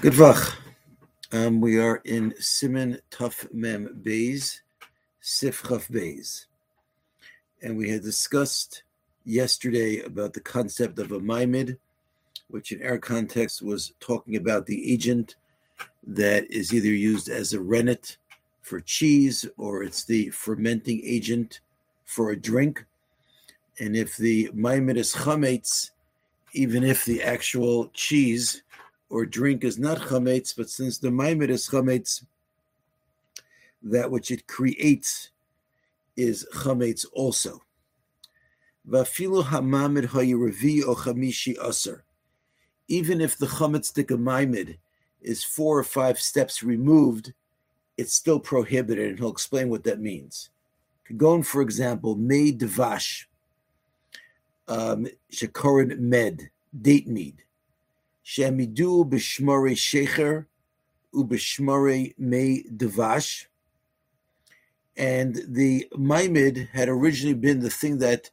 Good 0.00 0.12
vach. 0.12 0.54
Um, 1.32 1.60
we 1.60 1.80
are 1.80 1.96
in 2.04 2.32
Siman 2.40 3.00
Tuf 3.10 3.52
Mem 3.52 4.00
Beis, 4.00 4.60
Sif 5.20 5.64
Chaf 5.64 5.88
Beis. 5.88 6.46
And 7.60 7.76
we 7.76 7.90
had 7.90 8.04
discussed 8.04 8.84
yesterday 9.24 10.02
about 10.02 10.34
the 10.34 10.40
concept 10.40 11.00
of 11.00 11.10
a 11.10 11.18
maimid, 11.18 11.78
which 12.46 12.70
in 12.70 12.86
our 12.86 12.98
context 12.98 13.60
was 13.60 13.92
talking 13.98 14.36
about 14.36 14.66
the 14.66 14.92
agent 14.92 15.34
that 16.06 16.48
is 16.48 16.72
either 16.72 16.86
used 16.86 17.28
as 17.28 17.52
a 17.52 17.60
rennet 17.60 18.18
for 18.62 18.78
cheese 18.78 19.46
or 19.56 19.82
it's 19.82 20.04
the 20.04 20.30
fermenting 20.30 21.00
agent 21.02 21.58
for 22.04 22.30
a 22.30 22.40
drink. 22.40 22.86
And 23.80 23.96
if 23.96 24.16
the 24.16 24.48
maimid 24.54 24.96
is 24.96 25.12
chametz, 25.12 25.90
even 26.52 26.84
if 26.84 27.04
the 27.04 27.20
actual 27.24 27.88
cheese 27.94 28.62
or 29.10 29.24
drink 29.24 29.64
is 29.64 29.78
not 29.78 29.98
chametz, 29.98 30.54
but 30.56 30.68
since 30.68 30.98
the 30.98 31.10
maimed 31.10 31.50
is 31.50 31.68
chametz, 31.68 32.24
that 33.82 34.10
which 34.10 34.30
it 34.30 34.46
creates 34.46 35.30
is 36.16 36.46
chametz 36.54 37.06
also. 37.12 37.62
Vafilu 38.88 39.44
hayiravi 39.44 40.82
o 40.82 40.94
chamishi 40.94 41.56
aser. 41.66 42.04
Even 42.88 43.20
if 43.20 43.36
the 43.36 43.46
chametz 43.46 44.18
maimed 44.18 44.78
is 45.20 45.44
four 45.44 45.78
or 45.78 45.84
five 45.84 46.18
steps 46.18 46.62
removed, 46.62 47.32
it's 47.96 48.14
still 48.14 48.38
prohibited, 48.38 49.08
and 49.10 49.18
he'll 49.18 49.32
explain 49.32 49.68
what 49.68 49.84
that 49.84 50.00
means. 50.00 50.50
Kagon, 51.08 51.44
for 51.44 51.62
example, 51.62 52.14
made 52.14 52.60
devash, 52.60 53.24
um, 54.68 55.06
shakorin 55.32 55.98
med, 55.98 56.50
date 56.80 57.08
mead 57.08 57.42
Shemidu 58.28 59.08
b'shmore 59.08 59.72
shecher 59.72 60.44
ub'shmore 61.14 62.12
me 62.18 62.64
devash. 62.76 63.46
And 64.98 65.40
the 65.48 65.88
maimid 65.94 66.68
had 66.70 66.90
originally 66.90 67.34
been 67.34 67.60
the 67.60 67.70
thing 67.70 67.98
that 67.98 68.30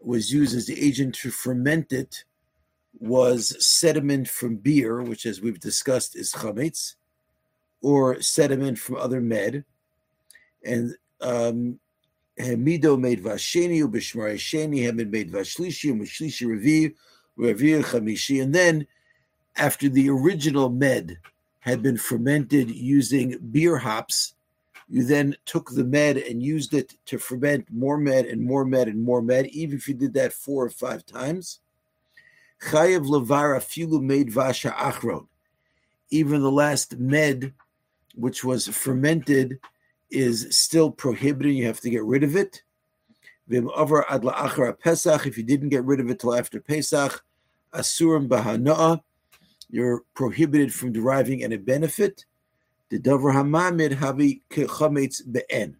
was 0.00 0.32
used 0.32 0.56
as 0.56 0.66
the 0.66 0.84
agent 0.84 1.14
to 1.16 1.30
ferment 1.30 1.92
it 1.92 2.24
was 2.98 3.54
sediment 3.64 4.26
from 4.28 4.56
beer, 4.56 5.00
which, 5.02 5.24
as 5.26 5.40
we've 5.40 5.60
discussed, 5.60 6.16
is 6.16 6.32
chametz, 6.32 6.96
or 7.82 8.20
sediment 8.20 8.80
from 8.80 8.96
other 8.96 9.20
med. 9.20 9.64
And 10.64 10.96
um, 11.20 11.78
Hemido 12.40 12.98
made 12.98 13.22
vasheni, 13.22 13.80
ubishmar 13.80 14.34
sheni, 14.34 14.80
Hemid 14.80 15.10
made 15.10 15.30
vashlishi, 15.30 15.92
umishlishi 15.92 16.48
revi, 16.48 16.94
revi 17.38 17.84
chamishi. 17.84 18.42
And 18.42 18.52
then 18.52 18.86
after 19.56 19.88
the 19.88 20.08
original 20.08 20.68
med 20.68 21.18
had 21.60 21.82
been 21.82 21.96
fermented 21.96 22.70
using 22.70 23.38
beer 23.50 23.76
hops, 23.76 24.34
you 24.88 25.04
then 25.04 25.36
took 25.46 25.70
the 25.70 25.84
med 25.84 26.16
and 26.16 26.42
used 26.42 26.74
it 26.74 26.94
to 27.06 27.18
ferment 27.18 27.66
more 27.72 27.98
med 27.98 28.26
and 28.26 28.40
more 28.40 28.64
med 28.64 28.86
and 28.88 29.02
more 29.02 29.20
med, 29.20 29.46
even 29.48 29.76
if 29.76 29.88
you 29.88 29.94
did 29.94 30.14
that 30.14 30.32
four 30.32 30.64
or 30.64 30.70
five 30.70 31.04
times. 31.04 31.60
Chayev 32.62 33.06
levara 33.06 33.60
made 34.00 34.30
vasha 34.30 34.72
achron. 34.72 35.26
Even 36.10 36.40
the 36.40 36.50
last 36.50 36.98
med, 36.98 37.52
which 38.14 38.44
was 38.44 38.68
fermented, 38.68 39.58
is 40.10 40.46
still 40.56 40.90
prohibited. 40.90 41.54
You 41.54 41.66
have 41.66 41.80
to 41.80 41.90
get 41.90 42.04
rid 42.04 42.22
of 42.22 42.36
it. 42.36 42.62
Vim 43.48 43.68
over 43.74 44.04
adla 44.08 44.34
achra 44.34 44.78
pesach. 44.78 45.26
If 45.26 45.36
you 45.36 45.44
didn't 45.44 45.70
get 45.70 45.84
rid 45.84 46.00
of 46.00 46.08
it 46.10 46.20
till 46.20 46.34
after 46.34 46.60
Pesach, 46.60 47.24
asurim 47.74 48.28
bahanaah 48.28 49.02
you're 49.70 50.02
prohibited 50.14 50.72
from 50.72 50.92
deriving 50.92 51.42
any 51.42 51.56
benefit. 51.56 52.24
The 52.90 52.98
davar 52.98 53.34
hamamid 53.34 53.96
havi 53.96 54.42
chametz 54.50 55.22
be'en, 55.30 55.76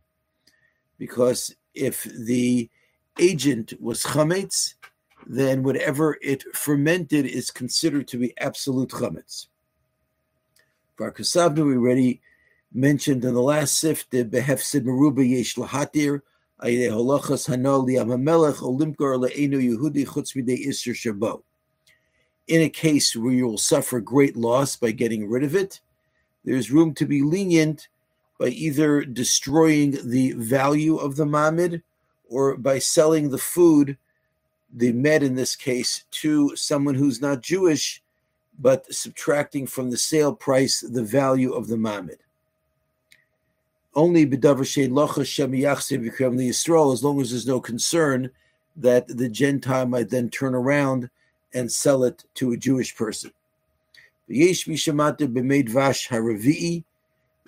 because 0.98 1.54
if 1.74 2.02
the 2.04 2.68
agent 3.18 3.74
was 3.80 4.02
chametz, 4.02 4.74
then 5.26 5.62
whatever 5.62 6.18
it 6.22 6.42
fermented 6.54 7.26
is 7.26 7.50
considered 7.50 8.08
to 8.08 8.18
be 8.18 8.36
absolute 8.38 8.90
chametz. 8.90 9.46
For 10.96 11.12
kasavna, 11.12 11.66
we 11.66 11.76
already 11.76 12.20
mentioned 12.72 13.24
in 13.24 13.34
the 13.34 13.42
last 13.42 13.78
sif 13.78 14.08
the 14.10 14.24
behefsid 14.24 14.82
meruba 14.84 15.28
yesh 15.28 15.54
lahatir 15.56 16.22
ayde 16.62 16.90
holachas 16.90 17.48
hanol 17.48 17.86
liamamelech 17.86 18.56
olimkar 18.56 19.18
le'enu 19.18 19.60
yehudi 19.60 20.06
chutz 20.06 20.34
midei 20.34 20.66
shabo 20.66 21.42
in 22.48 22.62
a 22.62 22.68
case 22.68 23.14
where 23.16 23.32
you 23.32 23.46
will 23.46 23.58
suffer 23.58 24.00
great 24.00 24.36
loss 24.36 24.76
by 24.76 24.90
getting 24.92 25.28
rid 25.28 25.42
of 25.42 25.54
it, 25.54 25.80
there's 26.44 26.70
room 26.70 26.94
to 26.94 27.06
be 27.06 27.22
lenient 27.22 27.88
by 28.38 28.48
either 28.48 29.04
destroying 29.04 29.98
the 30.04 30.32
value 30.32 30.96
of 30.96 31.16
the 31.16 31.26
mamid 31.26 31.82
or 32.28 32.56
by 32.56 32.78
selling 32.78 33.30
the 33.30 33.38
food, 33.38 33.96
the 34.74 34.92
med 34.92 35.22
in 35.22 35.34
this 35.34 35.56
case, 35.56 36.04
to 36.10 36.54
someone 36.54 36.94
who's 36.94 37.20
not 37.20 37.40
Jewish, 37.40 38.02
but 38.58 38.92
subtracting 38.94 39.66
from 39.66 39.90
the 39.90 39.96
sale 39.96 40.34
price 40.34 40.80
the 40.80 41.02
value 41.02 41.52
of 41.52 41.66
the 41.66 41.76
mamid. 41.76 42.18
Only 43.94 44.24
Yisrael, 46.48 46.92
as 46.92 47.02
long 47.02 47.20
as 47.20 47.30
there's 47.30 47.46
no 47.46 47.60
concern 47.60 48.30
that 48.76 49.08
the 49.08 49.28
Gentile 49.28 49.86
might 49.86 50.10
then 50.10 50.28
turn 50.28 50.54
around 50.54 51.08
and 51.54 51.70
sell 51.70 52.04
it 52.04 52.24
to 52.34 52.52
a 52.52 52.56
Jewish 52.56 52.96
person. 52.96 53.30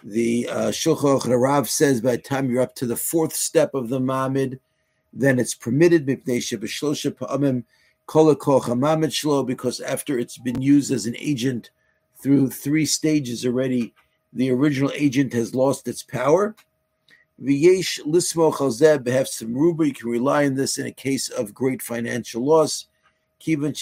The 0.05 0.49
uh, 0.49 0.69
Shulchan 0.69 1.41
Rav 1.41 1.69
says 1.69 2.01
by 2.01 2.13
the 2.13 2.23
time 2.23 2.51
you're 2.51 2.63
up 2.63 2.75
to 2.77 2.87
the 2.87 2.97
fourth 2.97 3.35
step 3.35 3.75
of 3.75 3.89
the 3.89 3.99
Mamid, 3.99 4.61
then 5.13 5.39
it's 5.39 5.55
permitted 5.55 6.07
because 9.45 9.81
after 9.81 10.19
it's 10.19 10.39
been 10.39 10.63
used 10.63 10.93
as 10.93 11.07
an 11.07 11.17
agent 11.19 11.71
through 12.17 12.51
three 12.51 12.87
stages 12.87 13.45
already, 13.45 13.93
the 14.33 14.51
original 14.51 14.93
agent 14.95 15.33
has 15.33 15.55
lost 15.55 15.89
its 15.89 16.03
power. 16.03 16.55
Some. 17.41 19.57
You 19.57 19.95
can 19.95 20.09
rely 20.09 20.47
on 20.47 20.55
this 20.55 20.79
in 20.79 20.87
a 20.87 20.93
case 20.93 21.29
of 21.29 21.55
great 21.55 21.83
financial 21.83 22.45
loss. 22.45 22.87
Because 23.41 23.81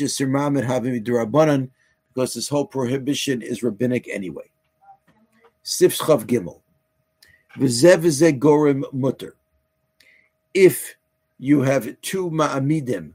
this 2.34 2.49
whole 2.49 2.67
prohibition 2.67 3.43
is 3.43 3.62
rabbinic 3.62 4.09
anyway. 4.09 4.50
Sif 5.62 5.99
Gimel. 5.99 6.61
Gorim 7.59 8.84
mutter. 8.93 9.37
If 10.55 10.97
you 11.39 11.62
have 11.62 12.00
two 12.00 12.31
ma'amidim, 12.31 13.12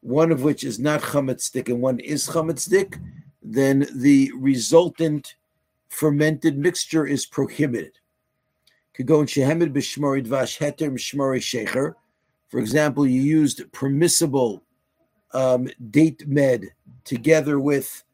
one 0.00 0.32
of 0.32 0.42
which 0.42 0.64
is 0.64 0.78
not 0.78 1.00
chametz 1.00 1.42
stick 1.42 1.68
and 1.68 1.80
one 1.80 2.00
is 2.00 2.28
chametz 2.28 2.58
then 3.42 3.86
the 3.94 4.32
resultant 4.36 5.36
fermented 5.88 6.58
mixture 6.58 7.06
is 7.06 7.26
prohibited. 7.26 7.92
For 8.96 9.02
example, 12.58 13.06
you 13.06 13.22
used 13.22 13.72
permissible 13.72 14.62
um, 15.34 15.68
date 15.90 16.26
med 16.26 16.66
together 17.04 17.58
with 17.58 18.04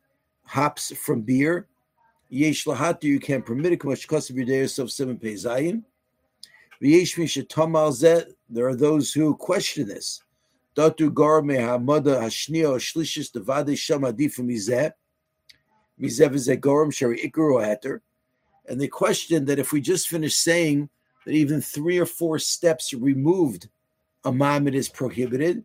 hops 0.45 0.93
from 0.97 1.23
beer. 1.23 1.67
Yesh 2.31 2.65
lahatu, 2.65 3.05
you 3.05 3.21
can 3.21 3.43
permit 3.43 3.73
it. 3.73 3.81
Kamash 3.81 4.07
kosav 4.07 4.37
yourself 4.47 4.91
seven 4.91 5.17
pezayin. 5.17 5.83
V'yesh 6.83 7.17
mishatam 7.17 7.93
zet. 7.93 8.29
There 8.51 8.69
are 8.69 8.77
those 8.77 9.13
who 9.13 9.35
question 9.35 9.89
this. 9.89 10.23
Datu 10.77 11.13
gar 11.13 11.43
mehamada 11.43 12.21
hashniya 12.21 12.77
shlishis 12.77 13.33
devade 13.33 13.77
sham 13.79 14.03
adifu 14.03 14.41
mizeh. 14.41 14.93
Mizeh 16.01 16.29
v'zegorim 16.29 16.93
shari 16.93 17.19
ikru 17.19 17.65
hater. 17.65 18.03
And 18.69 18.81
they 18.81 18.89
question 18.89 19.47
that 19.47 19.59
if 19.59 19.73
we 19.73 19.81
just 19.81 20.09
finish 20.09 20.37
saying 20.37 20.91
that 21.25 21.33
even 21.33 21.61
three 21.63 21.99
or 21.99 22.07
four 22.07 22.39
steps 22.39 22.93
removed, 22.93 23.69
a 24.25 24.33
mamid 24.33 24.75
is 24.75 24.91
prohibited, 24.91 25.65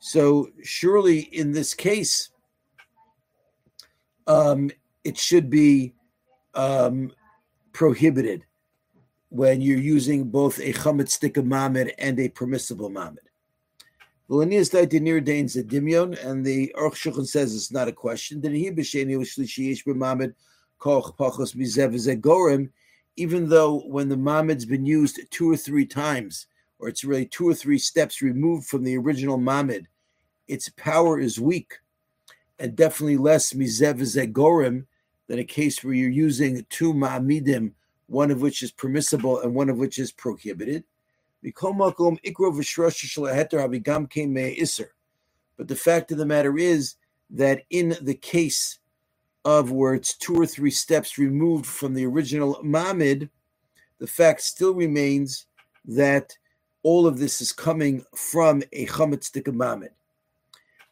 so 0.00 0.48
surely 0.62 1.20
in 1.20 1.52
this 1.52 1.74
case, 1.74 2.30
um, 4.26 4.70
it 5.04 5.16
should 5.16 5.48
be 5.50 5.94
um, 6.54 7.12
prohibited 7.72 8.44
when 9.28 9.60
you're 9.60 9.78
using 9.78 10.24
both 10.24 10.58
a 10.58 10.72
chametz 10.72 11.10
stick 11.10 11.36
of 11.36 11.46
mamid 11.46 11.92
and 11.98 12.18
a 12.18 12.28
permissible 12.28 12.88
mamid. 12.88 13.20
V'lanias 14.28 15.00
near 15.00 15.20
dains 15.20 15.56
a 15.56 15.62
dimyon, 15.62 16.24
and 16.24 16.46
the 16.46 16.74
Aruch 16.78 16.94
Shulchan 16.94 17.26
says 17.26 17.54
it's 17.54 17.72
not 17.72 17.88
a 17.88 17.92
question. 17.92 18.40
Then 18.40 18.54
he 18.54 18.70
b'sheni 18.70 19.16
v'shlishi 19.18 19.84
b'mamid 19.84 20.34
koch 20.78 21.16
pachos 21.16 22.68
even 23.16 23.48
though 23.48 23.80
when 23.80 24.08
the 24.08 24.16
mamid's 24.16 24.64
been 24.64 24.86
used 24.86 25.20
two 25.30 25.50
or 25.50 25.56
three 25.56 25.84
times, 25.84 26.46
or 26.80 26.88
it's 26.88 27.04
really 27.04 27.26
two 27.26 27.48
or 27.48 27.54
three 27.54 27.78
steps 27.78 28.22
removed 28.22 28.66
from 28.66 28.82
the 28.84 28.96
original 28.96 29.36
mamid, 29.36 29.86
its 30.48 30.70
power 30.70 31.20
is 31.20 31.38
weak, 31.38 31.74
and 32.58 32.74
definitely 32.74 33.18
less 33.18 33.52
mizev 33.52 34.00
zegorim 34.00 34.86
than 35.28 35.38
a 35.38 35.44
case 35.44 35.84
where 35.84 35.94
you're 35.94 36.10
using 36.10 36.66
two 36.70 36.92
ma'amidim, 36.92 37.72
one 38.06 38.30
of 38.30 38.40
which 38.40 38.62
is 38.62 38.72
permissible 38.72 39.40
and 39.42 39.54
one 39.54 39.68
of 39.68 39.78
which 39.78 39.98
is 39.98 40.10
prohibited. 40.10 40.82
But 41.42 41.52
the 45.68 45.76
fact 45.76 46.10
of 46.10 46.18
the 46.18 46.26
matter 46.26 46.58
is 46.58 46.94
that 47.30 47.62
in 47.70 47.96
the 48.00 48.14
case 48.14 48.78
of 49.44 49.70
where 49.70 49.94
it's 49.94 50.16
two 50.16 50.34
or 50.34 50.46
three 50.46 50.70
steps 50.70 51.16
removed 51.18 51.66
from 51.66 51.94
the 51.94 52.06
original 52.06 52.58
mamid, 52.62 53.30
the 53.98 54.06
fact 54.06 54.40
still 54.40 54.74
remains 54.74 55.46
that 55.84 56.36
all 56.82 57.06
of 57.06 57.18
this 57.18 57.40
is 57.40 57.52
coming 57.52 58.04
from 58.14 58.62
a 58.72 58.86
chametz 58.86 59.30
mamid. 59.52 59.90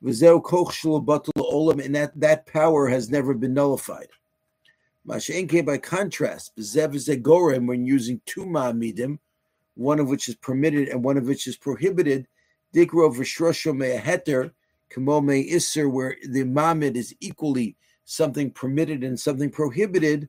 And 0.00 1.94
that, 1.94 2.12
that 2.20 2.46
power 2.46 2.88
has 2.88 3.10
never 3.10 3.34
been 3.34 3.54
nullified. 3.54 4.08
Mashenke, 5.06 5.64
By 5.64 5.78
contrast, 5.78 6.52
when 6.56 7.86
using 7.86 8.20
two 8.26 8.44
ma'amidim, 8.44 9.18
one 9.74 9.98
of 9.98 10.08
which 10.08 10.28
is 10.28 10.34
permitted 10.36 10.88
and 10.88 11.02
one 11.02 11.16
of 11.16 11.26
which 11.26 11.46
is 11.46 11.56
prohibited, 11.56 12.26
dikro 12.74 13.14
v'shrosho 13.14 13.74
me'aheter, 13.74 14.52
kamo 14.90 15.20
me'isser, 15.20 15.88
where 15.88 16.16
the 16.28 16.44
ma'amid 16.44 16.94
is 16.96 17.14
equally 17.20 17.76
something 18.04 18.50
permitted 18.50 19.02
and 19.02 19.18
something 19.18 19.50
prohibited, 19.50 20.28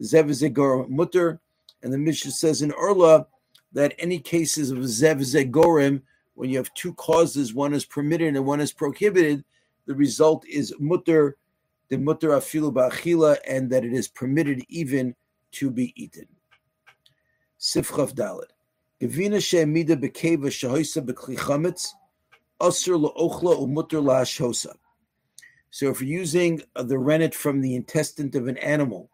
and 0.00 1.92
the 1.92 1.98
Mishnah 1.98 2.30
says 2.30 2.62
in 2.62 2.72
Orlah 2.72 3.26
that 3.72 3.94
any 3.98 4.18
cases 4.18 4.70
of 4.70 4.78
zev 4.78 5.20
zegorim, 5.20 6.02
when 6.34 6.50
you 6.50 6.56
have 6.56 6.72
two 6.74 6.94
causes, 6.94 7.52
one 7.52 7.74
is 7.74 7.84
permitted 7.84 8.36
and 8.36 8.46
one 8.46 8.60
is 8.60 8.72
prohibited, 8.72 9.44
the 9.86 9.94
result 9.94 10.46
is 10.46 10.72
mutter, 10.78 11.36
the 11.88 11.98
mutter 11.98 12.28
afilu 12.28 12.72
ba'achila, 12.72 13.38
and 13.46 13.70
that 13.70 13.84
it 13.84 13.92
is 13.92 14.06
permitted 14.08 14.64
even 14.68 15.14
to 15.52 15.70
be 15.70 15.92
eaten. 16.00 16.26
Sifchav 17.58 18.14
Dalit. 18.14 18.50
Gevina 19.00 19.42
she'emida 19.42 19.96
bekeva 19.96 20.46
shehoisa 20.46 21.04
bekli 21.04 21.36
chametz, 21.36 21.88
asr 22.60 23.00
la'ochla 23.00 23.56
umutter 23.58 24.02
la'ashosa. 24.02 24.74
So 25.70 25.90
if 25.90 26.00
you're 26.00 26.18
using 26.20 26.62
the 26.74 26.98
rennet 26.98 27.34
from 27.34 27.60
the 27.60 27.74
intestine 27.74 28.30
of 28.34 28.48
an 28.48 28.58
animal, 28.58 29.10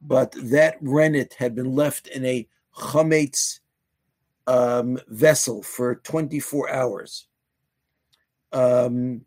but 0.00 0.32
that 0.36 0.76
rennet 0.80 1.34
had 1.38 1.54
been 1.54 1.74
left 1.74 2.06
in 2.08 2.24
a 2.24 2.48
chametz 2.76 3.60
um, 4.46 4.98
vessel 5.08 5.62
for 5.62 5.96
24 5.96 6.70
hours, 6.70 7.26
um, 8.52 9.22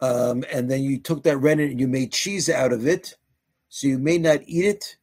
um, 0.00 0.44
and 0.52 0.70
then 0.70 0.82
you 0.82 0.98
took 0.98 1.22
that 1.22 1.36
rennet 1.36 1.70
and 1.70 1.80
you 1.80 1.86
made 1.86 2.12
cheese 2.12 2.48
out 2.48 2.72
of 2.72 2.86
it, 2.86 3.16
so 3.68 3.86
you 3.86 3.98
may 3.98 4.18
not 4.18 4.40
eat 4.46 4.64
it, 4.64 4.96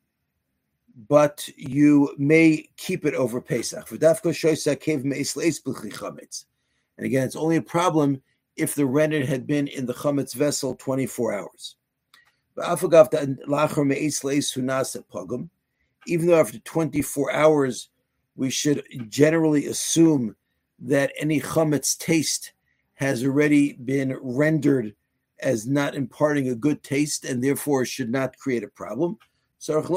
but 1.07 1.47
you 1.55 2.13
may 2.17 2.67
keep 2.75 3.05
it 3.05 3.13
over 3.13 3.39
Pesach. 3.39 3.87
And 6.97 7.05
again, 7.05 7.25
it's 7.25 7.35
only 7.35 7.55
a 7.55 7.61
problem 7.61 8.21
if 8.57 8.75
the 8.75 8.85
rennet 8.85 9.27
had 9.27 9.47
been 9.47 9.67
in 9.67 9.85
the 9.85 9.93
chametz 9.93 10.33
vessel 10.33 10.75
24 10.75 11.33
hours. 11.33 11.76
Even 16.07 16.27
though 16.27 16.39
after 16.39 16.59
24 16.59 17.31
hours, 17.31 17.89
we 18.35 18.49
should 18.49 18.83
generally 19.09 19.67
assume 19.67 20.35
that 20.79 21.11
any 21.17 21.39
chametz 21.39 21.97
taste 21.97 22.53
has 22.95 23.23
already 23.23 23.73
been 23.73 24.17
rendered 24.21 24.95
as 25.39 25.67
not 25.67 25.93
imparting 25.95 26.49
a 26.49 26.55
good 26.55 26.81
taste 26.81 27.25
and 27.25 27.43
therefore 27.43 27.85
should 27.85 28.09
not 28.09 28.37
create 28.37 28.63
a 28.63 28.67
problem. 28.69 29.17
So 29.59 29.77
if 29.79 29.89
you 29.89 29.95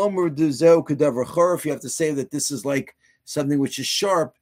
have 1.71 1.81
to 1.81 1.89
say 1.89 2.13
that 2.13 2.31
this 2.31 2.51
is 2.51 2.65
like 2.65 2.95
something 3.25 3.59
which 3.59 3.79
is 3.79 3.87
sharp, 3.87 4.35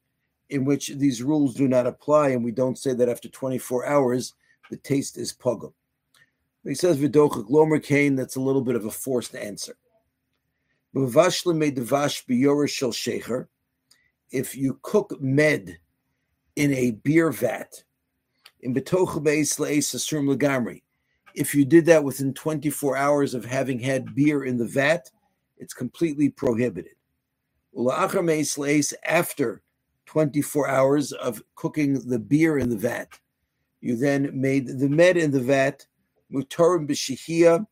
in 0.49 0.65
which 0.65 0.87
these 0.95 1.21
rules 1.21 1.53
do 1.53 1.67
not 1.67 1.85
apply, 1.85 2.29
and 2.29 2.43
we 2.43 2.51
don't 2.51 2.77
say 2.77 2.93
that 2.93 3.07
after 3.07 3.29
24 3.29 3.85
hours 3.85 4.33
the 4.71 4.77
taste 4.77 5.17
is 5.17 5.31
pugum. 5.31 5.73
He 6.63 6.75
says 6.75 6.97
vidocha 6.97 7.47
glomer 7.49 7.83
kane. 7.83 8.15
That's 8.15 8.35
a 8.35 8.41
little 8.41 8.61
bit 8.61 8.75
of 8.75 8.85
a 8.85 8.91
forced 8.91 9.35
answer. 9.35 9.75
If 14.31 14.55
you 14.55 14.79
cook 14.81 15.21
med 15.21 15.79
in 16.55 16.73
a 16.73 16.91
beer 16.91 17.31
vat, 17.31 17.83
in 18.61 18.73
if 21.35 21.55
you 21.55 21.65
did 21.65 21.85
that 21.85 22.03
within 22.03 22.33
24 22.33 22.97
hours 22.97 23.33
of 23.33 23.45
having 23.45 23.79
had 23.79 24.15
beer 24.15 24.43
in 24.43 24.57
the 24.57 24.65
vat, 24.65 25.09
it's 25.57 25.73
completely 25.73 26.29
prohibited. 26.29 26.93
After 29.05 29.61
24 30.07 30.67
hours 30.67 31.11
of 31.13 31.43
cooking 31.55 32.09
the 32.09 32.19
beer 32.19 32.57
in 32.57 32.69
the 32.69 32.77
vat, 32.77 33.19
you 33.79 33.95
then 33.95 34.29
made 34.33 34.67
the 34.67 34.89
med 34.89 35.17
in 35.17 35.31
the 35.31 35.39
vat, 35.39 35.85
mutarim 36.31 36.87
b'shihia. 36.87 37.65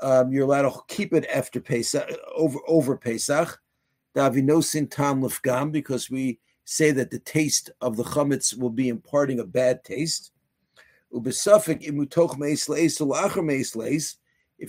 Um, 0.00 0.32
you're 0.32 0.44
allowed 0.44 0.62
to 0.62 0.80
keep 0.88 1.12
it 1.12 1.26
after 1.26 1.60
Pesach, 1.60 2.10
over 2.34 2.58
over 2.66 2.96
Pesach. 2.96 3.60
Davinosin 4.16 4.90
tam 4.90 5.22
lefgam, 5.22 5.70
because 5.70 6.10
we 6.10 6.38
say 6.64 6.90
that 6.92 7.10
the 7.10 7.18
taste 7.18 7.70
of 7.80 7.96
the 7.96 8.04
chametz 8.04 8.56
will 8.56 8.70
be 8.70 8.88
imparting 8.88 9.40
a 9.40 9.44
bad 9.44 9.84
taste. 9.84 10.32
If 11.12 11.26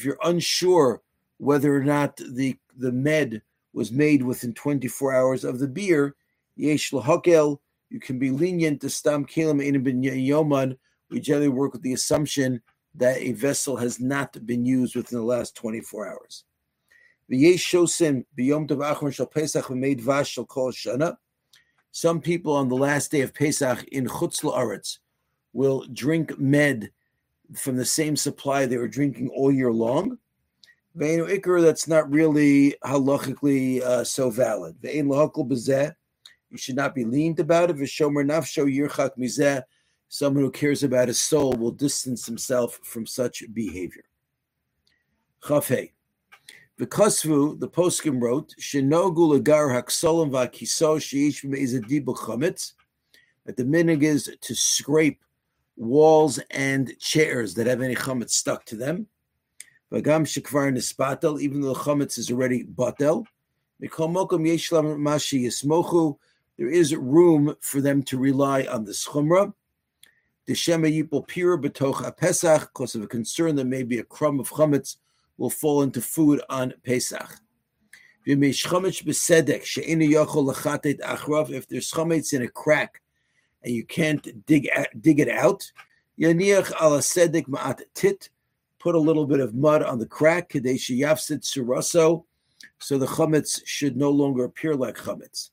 you're 0.06 0.18
unsure 0.24 1.02
whether 1.38 1.76
or 1.76 1.84
not 1.84 2.18
the, 2.18 2.58
the 2.78 2.92
med 2.92 3.42
was 3.74 3.92
made 3.92 4.24
within 4.24 4.54
24 4.54 5.14
hours 5.14 5.44
of 5.44 5.60
the 5.60 5.68
beer, 5.68 6.16
yesh 6.56 6.92
you 6.92 8.00
can 8.00 8.18
be 8.18 8.32
lenient 8.32 8.82
to 8.82 8.90
stam 8.90 9.24
kelim 9.26 9.84
bin 9.84 10.02
yoman. 10.02 10.78
We 11.10 11.20
generally 11.20 11.50
work 11.50 11.74
with 11.74 11.84
the 11.84 11.94
assumption 11.94 12.62
that 12.96 13.18
a 13.18 13.32
vessel 13.32 13.78
has 13.78 14.00
not 14.00 14.46
been 14.46 14.66
used 14.66 14.96
within 14.96 15.20
the 15.20 15.26
last 15.26 15.56
24 15.56 16.08
hours. 16.08 16.44
Some 21.94 22.22
people 22.22 22.54
on 22.54 22.70
the 22.70 22.76
last 22.76 23.12
day 23.12 23.22
of 23.22 23.34
Pesach 23.34 23.84
in 23.86 24.06
Chutz 24.08 24.42
La'aretz 24.44 25.00
will 25.54 25.86
drink 25.94 26.38
med 26.40 26.92
from 27.56 27.76
the 27.78 27.86
same 27.86 28.16
supply 28.16 28.66
they 28.66 28.78
were 28.78 28.88
drinking 28.88 29.30
all 29.30 29.52
year 29.52 29.71
long. 29.71 30.18
That's 30.94 31.88
not 31.88 32.12
really 32.12 32.76
halachically 32.83 33.81
uh, 33.81 34.04
so 34.04 34.30
valid. 34.30 34.76
You 34.83 36.57
should 36.57 36.76
not 36.76 36.94
be 36.94 37.06
leaned 37.06 37.40
about 37.40 37.69
it. 37.69 37.78
Someone 40.13 40.44
who 40.44 40.51
cares 40.51 40.83
about 40.83 41.07
his 41.07 41.19
soul 41.19 41.53
will 41.53 41.71
distance 41.71 42.25
himself 42.25 42.81
from 42.83 43.06
such 43.06 43.45
behavior. 43.53 44.03
Chafei. 45.41 45.91
V'kosvu, 46.77 47.57
the 47.57 47.69
poskim 47.69 48.21
wrote, 48.21 48.53
shenogu 48.59 49.39
lagar 49.39 49.71
haksolim 49.71 50.30
v'akiso 50.30 51.01
she'ish 51.01 51.45
chametz, 51.45 52.73
that 53.45 53.56
the 53.56 53.63
minhag 53.63 54.03
is 54.03 54.35
to 54.41 54.53
scrape 54.53 55.23
walls 55.77 56.39
and 56.49 56.91
chairs 56.99 57.53
that 57.53 57.68
have 57.68 57.81
any 57.81 57.95
chametz 57.95 58.31
stuck 58.31 58.65
to 58.65 58.75
them. 58.75 59.07
Vagam 59.94 60.25
shekvar 60.25 60.75
nispatel, 60.75 61.39
even 61.39 61.61
though 61.61 61.73
the 61.73 61.80
chametz 61.80 62.18
is 62.18 62.30
already 62.30 62.65
batel. 62.65 63.23
There 66.57 66.69
is 66.69 66.95
room 66.97 67.56
for 67.61 67.80
them 67.80 68.03
to 68.03 68.18
rely 68.19 68.65
on 68.65 68.83
the 68.83 68.91
chumra. 68.91 69.53
The 70.48 70.56
shema 70.56 70.88
yipol 70.88 71.28
pira 71.28 71.57
betoch 71.57 72.18
pesach, 72.18 72.62
because 72.74 72.95
of 72.95 73.04
a 73.04 73.07
concern 73.07 73.56
that 73.56 73.66
maybe 73.66 74.00
a 74.00 74.04
crumb 74.04 74.40
of 74.40 74.50
chametz 74.50 74.98
will 75.38 75.50
fall 75.50 75.81
into 75.83 76.02
food 76.02 76.42
on 76.50 76.74
Pesach. 76.83 77.40
If 78.26 78.40
there's 78.40 78.62
chametz 81.92 82.33
in 82.33 82.42
a 82.42 82.48
crack 82.48 83.02
and 83.64 83.74
you 83.74 83.86
can't 83.86 84.45
dig 84.45 84.69
dig 85.00 85.19
it 85.19 85.30
out, 85.30 85.71
ma'at 86.19 87.81
tit, 87.95 88.30
put 88.80 88.95
a 88.95 89.00
little 89.00 89.26
bit 89.26 89.40
of 89.40 89.56
mud 89.56 89.81
on 89.83 89.98
the 89.98 90.06
crack, 90.06 90.52
so 90.54 90.62
the 92.98 93.06
chametz 93.06 93.62
should 93.66 93.95
no 93.98 94.10
longer 94.12 94.44
appear 94.44 94.76
like 94.76 94.98
chametz. 94.98 95.50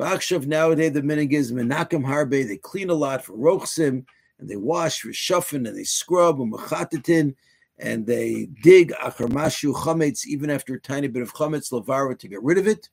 Ba'akshav 0.00 0.46
nowadays 0.46 0.92
the 0.92 1.02
minhag 1.02 1.32
is 1.32 1.52
menachem 1.52 2.04
harbe, 2.04 2.46
they 2.46 2.56
clean 2.56 2.88
a 2.88 2.94
lot 2.94 3.24
for 3.24 3.34
rochsim, 3.34 4.04
and 4.38 4.48
they 4.48 4.56
wash 4.56 5.00
for 5.00 5.10
shufin, 5.10 5.68
and 5.68 5.76
they 5.76 5.84
scrub, 5.84 6.40
and 6.40 6.52
machatitin, 6.52 7.34
and 7.78 8.06
they 8.06 8.48
dig 8.62 8.92
acharmashu 8.92 9.74
chametz, 9.74 10.24
even 10.24 10.48
after 10.48 10.74
a 10.74 10.80
tiny 10.80 11.08
bit 11.08 11.22
of 11.22 11.34
chametz, 11.34 11.70
lavara, 11.70 12.18
to 12.18 12.28
get 12.28 12.42
rid 12.42 12.56
of 12.56 12.66
it. 12.66 12.88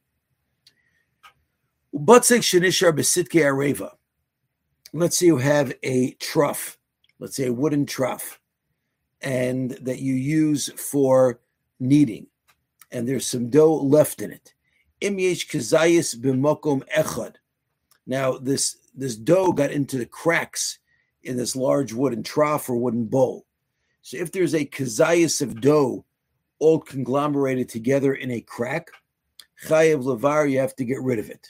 Ubatzek 1.96 2.40
shenishar 2.40 2.92
besitke 2.92 3.42
areva 3.42 3.92
let's 4.94 5.18
say 5.18 5.28
you 5.28 5.38
have 5.38 5.74
a 5.84 6.12
trough, 6.14 6.78
let's 7.20 7.36
say 7.36 7.48
a 7.48 7.54
wooden 7.54 7.86
trough, 7.86 8.40
and 9.22 9.72
that 9.82 10.00
you 10.00 10.14
use 10.14 10.70
for 10.76 11.40
kneading, 11.80 12.28
and 12.92 13.08
there's 13.08 13.28
some 13.28 13.50
dough 13.50 13.76
left 13.76 14.22
in 14.22 14.32
it. 14.32 14.54
Echad. 15.02 17.34
Now 18.06 18.38
this 18.38 18.78
this 18.96 19.16
dough 19.16 19.52
got 19.52 19.72
into 19.72 19.98
the 19.98 20.06
cracks 20.06 20.80
in 21.24 21.38
this 21.38 21.56
large 21.56 21.94
wooden 21.94 22.24
trough 22.24 22.70
or 22.70 22.78
wooden 22.78 23.06
bowl. 23.06 23.46
So 24.02 24.18
if 24.18 24.32
there's 24.32 24.56
a 24.56 24.66
kazayas 24.66 25.42
of 25.42 25.62
dough 25.62 26.06
all 26.60 26.80
conglomerated 26.80 27.70
together 27.70 28.16
in 28.16 28.32
a 28.32 28.42
crack, 28.42 28.90
chayev 29.66 30.04
levar, 30.04 30.50
you 30.50 30.60
have 30.60 30.76
to 30.78 30.86
get 30.86 31.02
rid 31.02 31.20
of 31.20 31.30
it. 31.30 31.48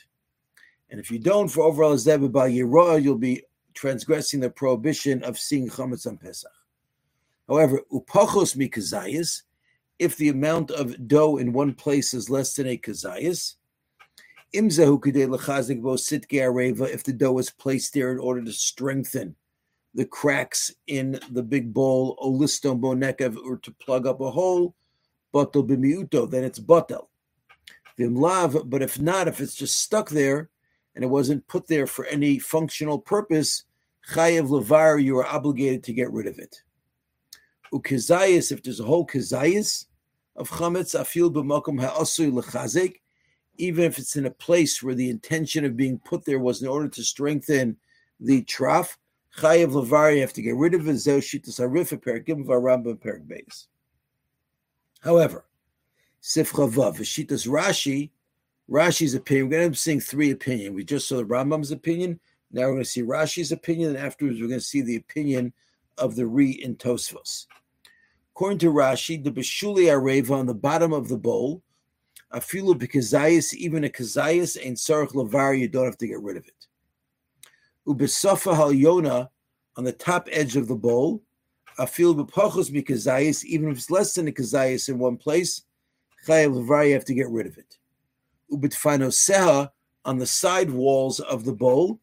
And 0.90 1.00
if 1.00 1.12
you 1.12 1.20
don't, 1.20 1.48
for 1.48 1.64
overall 1.64 1.96
zebah 1.96 3.04
you'll 3.04 3.18
be 3.18 3.44
transgressing 3.74 4.40
the 4.40 4.50
prohibition 4.50 5.24
of 5.24 5.38
seeing 5.38 5.70
chametz 5.70 6.08
on 6.08 6.18
Pesach. 6.18 6.52
However, 7.48 7.82
upachos 7.92 8.58
mikazayas, 8.58 9.44
if 10.00 10.18
the 10.18 10.30
amount 10.30 10.72
of 10.72 11.08
dough 11.08 11.38
in 11.38 11.54
one 11.54 11.74
place 11.74 12.14
is 12.14 12.30
less 12.30 12.54
than 12.56 12.68
a 12.68 12.78
kazayas, 12.78 13.56
if 14.54 14.70
the 17.04 17.16
dough 17.18 17.38
is 17.38 17.50
placed 17.50 17.94
there 17.94 18.12
in 18.12 18.20
order 18.20 18.44
to 18.44 18.54
strengthen 18.54 19.36
the 19.94 20.06
cracks 20.06 20.74
in 20.88 21.20
the 21.32 21.44
big 21.44 21.74
bowl, 21.74 22.18
oliston 22.24 22.80
bonekev, 22.80 23.36
or 23.44 23.58
to 23.58 23.72
plug 23.72 24.06
up 24.06 24.22
a 24.22 24.32
hole, 24.32 24.76
batel 25.34 25.68
bimiuto, 25.68 26.30
then 26.30 26.44
it's 26.44 26.60
batel. 26.60 27.08
Vimlav, 28.00 28.70
but 28.70 28.84
if 28.84 29.00
not, 29.00 29.28
if 29.28 29.42
it's 29.42 29.56
just 29.56 29.82
stuck 29.82 30.10
there 30.10 30.50
and 30.96 31.04
it 31.04 31.08
wasn't 31.08 31.48
put 31.48 31.68
there 31.68 31.88
for 31.88 32.06
any 32.06 32.38
functional 32.38 33.00
purpose, 33.00 33.64
chayev 34.12 34.50
levar, 34.50 35.04
you 35.04 35.18
are 35.18 35.26
obligated 35.26 35.84
to 35.84 35.94
get 35.94 36.12
rid 36.12 36.28
of 36.28 36.38
it. 36.38 36.62
Ukizayis, 37.74 38.52
if 38.52 38.64
there's 38.64 38.80
a 38.80 38.86
whole 38.86 39.06
kizayis 39.06 39.86
of 40.36 40.50
chametz, 40.50 41.00
afil 41.00 41.32
b'makom 41.32 41.82
ha'asui 41.82 42.32
lechazek, 42.32 43.02
even 43.58 43.84
if 43.84 43.98
it's 43.98 44.16
in 44.16 44.26
a 44.26 44.32
place 44.32 44.84
where 44.84 44.96
the 44.96 45.10
intention 45.10 45.66
of 45.66 45.76
being 45.76 46.00
put 46.00 46.26
there 46.26 46.40
was 46.40 46.62
in 46.62 46.68
order 46.68 46.88
to 46.88 47.04
strengthen 47.04 47.76
the 48.20 48.44
trough, 48.44 48.98
chayev 49.38 49.72
levar, 49.72 50.14
you 50.14 50.22
have 50.22 50.34
to 50.34 50.42
get 50.42 50.56
rid 50.56 50.74
of 50.74 50.88
it. 50.88 50.98
Zeu 50.98 51.20
shitas 51.20 51.60
harif 51.60 51.98
perigim 52.00 52.46
v'arambam 52.46 53.00
perig 53.02 53.28
beis. 53.28 53.68
However, 55.02 55.46
Sifcha 56.22 56.70
Vav, 56.70 56.98
Vishitas 56.98 57.48
Rashi, 57.48 58.10
Rashi's 58.70 59.14
opinion, 59.14 59.46
we're 59.48 59.58
going 59.58 59.68
to 59.68 59.70
be 59.72 59.76
seeing 59.78 60.00
three 60.00 60.32
opinions. 60.32 60.76
We 60.76 60.84
just 60.84 61.08
saw 61.08 61.18
the 61.18 61.24
Rambam's 61.24 61.72
opinion. 61.72 62.20
Now 62.52 62.64
we're 62.64 62.74
going 62.74 62.84
to 62.84 62.90
see 62.90 63.04
Rashi's 63.04 63.52
opinion, 63.52 63.96
and 63.96 63.98
afterwards 63.98 64.42
we're 64.42 64.48
going 64.48 64.60
to 64.60 64.66
see 64.66 64.82
the 64.82 64.98
opinion 64.98 65.54
of 65.98 66.16
the 66.16 66.28
Re 66.28 66.52
in 66.52 66.76
Tosfos. 66.76 67.46
According 68.34 68.60
to 68.60 68.72
Rashi, 68.72 69.24
the 69.24 69.32
Beshuli 69.32 69.86
Areva 69.86 70.32
on 70.32 70.46
the 70.46 70.54
bottom 70.54 70.94
of 70.94 71.08
the 71.08 71.18
bowl, 71.18 71.64
Afilu 72.34 72.76
Bekazayas, 72.76 73.54
even 73.54 73.84
a 73.84 73.90
Kazayas, 73.90 74.58
and 74.64 74.76
Sarach 74.76 75.14
Lavar, 75.14 75.58
you 75.58 75.68
don't 75.68 75.86
have 75.86 75.98
to 75.98 76.08
get 76.08 76.22
rid 76.22 76.38
of 76.38 76.46
it. 76.46 76.68
Ubesafa 77.88 78.56
Hal 78.56 78.72
Yona 78.72 79.30
on 79.78 79.84
the 79.84 79.94
top 79.94 80.28
edge 80.32 80.56
of 80.56 80.68
the 80.68 80.76
bowl, 80.76 81.24
Afilu 81.80 82.28
Bepachos 82.28 82.70
Mikazayas, 82.70 83.44
even 83.46 83.72
if 83.72 83.78
it's 83.78 83.90
less 83.90 84.14
than 84.14 84.28
a 84.28 84.32
Kazayas 84.32 84.90
in 84.90 85.00
one 85.00 85.18
place, 85.18 85.64
Chayav 86.28 86.54
Lavar, 86.54 86.88
you 86.88 86.94
have 86.94 87.06
to 87.06 87.14
get 87.14 87.30
rid 87.30 87.48
of 87.48 87.58
it. 87.58 87.78
Ubitfano 88.52 89.08
Seha 89.08 89.70
on 90.04 90.18
the 90.18 90.26
side 90.26 90.70
walls 90.70 91.20
of 91.22 91.46
the 91.46 91.54
bowl, 91.54 92.00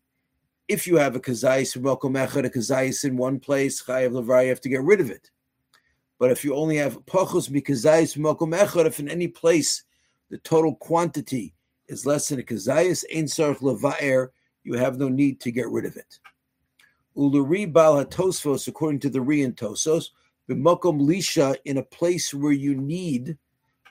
if 0.67 0.87
you 0.87 0.97
have 0.97 1.15
a 1.15 1.21
kazayis 1.21 1.77
welcome 1.77 2.17
a 2.17 2.27
kazayis 2.27 3.05
in 3.05 3.19
one 3.19 3.39
place, 3.39 3.83
chayav 3.83 4.13
levar, 4.13 4.43
you 4.43 4.49
have 4.49 4.63
to 4.63 4.71
get 4.71 4.83
rid 4.83 5.01
of 5.01 5.11
it. 5.11 5.31
But 6.19 6.31
if 6.31 6.43
you 6.43 6.55
only 6.55 6.77
have 6.77 7.05
pachos 7.05 7.51
mikazayis 7.51 8.17
welcome 8.17 8.55
if 8.55 8.99
in 8.99 9.09
any 9.09 9.29
place 9.29 9.83
the 10.31 10.39
total 10.39 10.75
quantity 10.77 11.55
is 11.89 12.07
less 12.07 12.29
than 12.29 12.41
a 12.41 12.43
kazayis, 12.43 13.05
ein 13.15 13.25
sarf 13.25 13.59
levaer, 13.59 14.29
you 14.63 14.75
have 14.75 14.99
no 14.99 15.11
need 15.11 15.39
to 15.41 15.51
get 15.51 15.69
rid 15.69 15.85
of 15.85 15.97
it. 15.97 16.19
Uluri 17.15 17.71
bal 17.71 18.03
hatosfos, 18.03 18.67
according 18.67 19.01
to 19.01 19.11
the 19.11 19.21
Re 19.21 19.43
and 19.43 19.57
Tosfos, 19.57 20.07
b'mokom 20.49 20.99
lisha, 20.99 21.57
in 21.67 21.77
a 21.77 21.83
place 21.83 22.33
where 22.33 22.53
you 22.53 22.75
need 22.75 23.37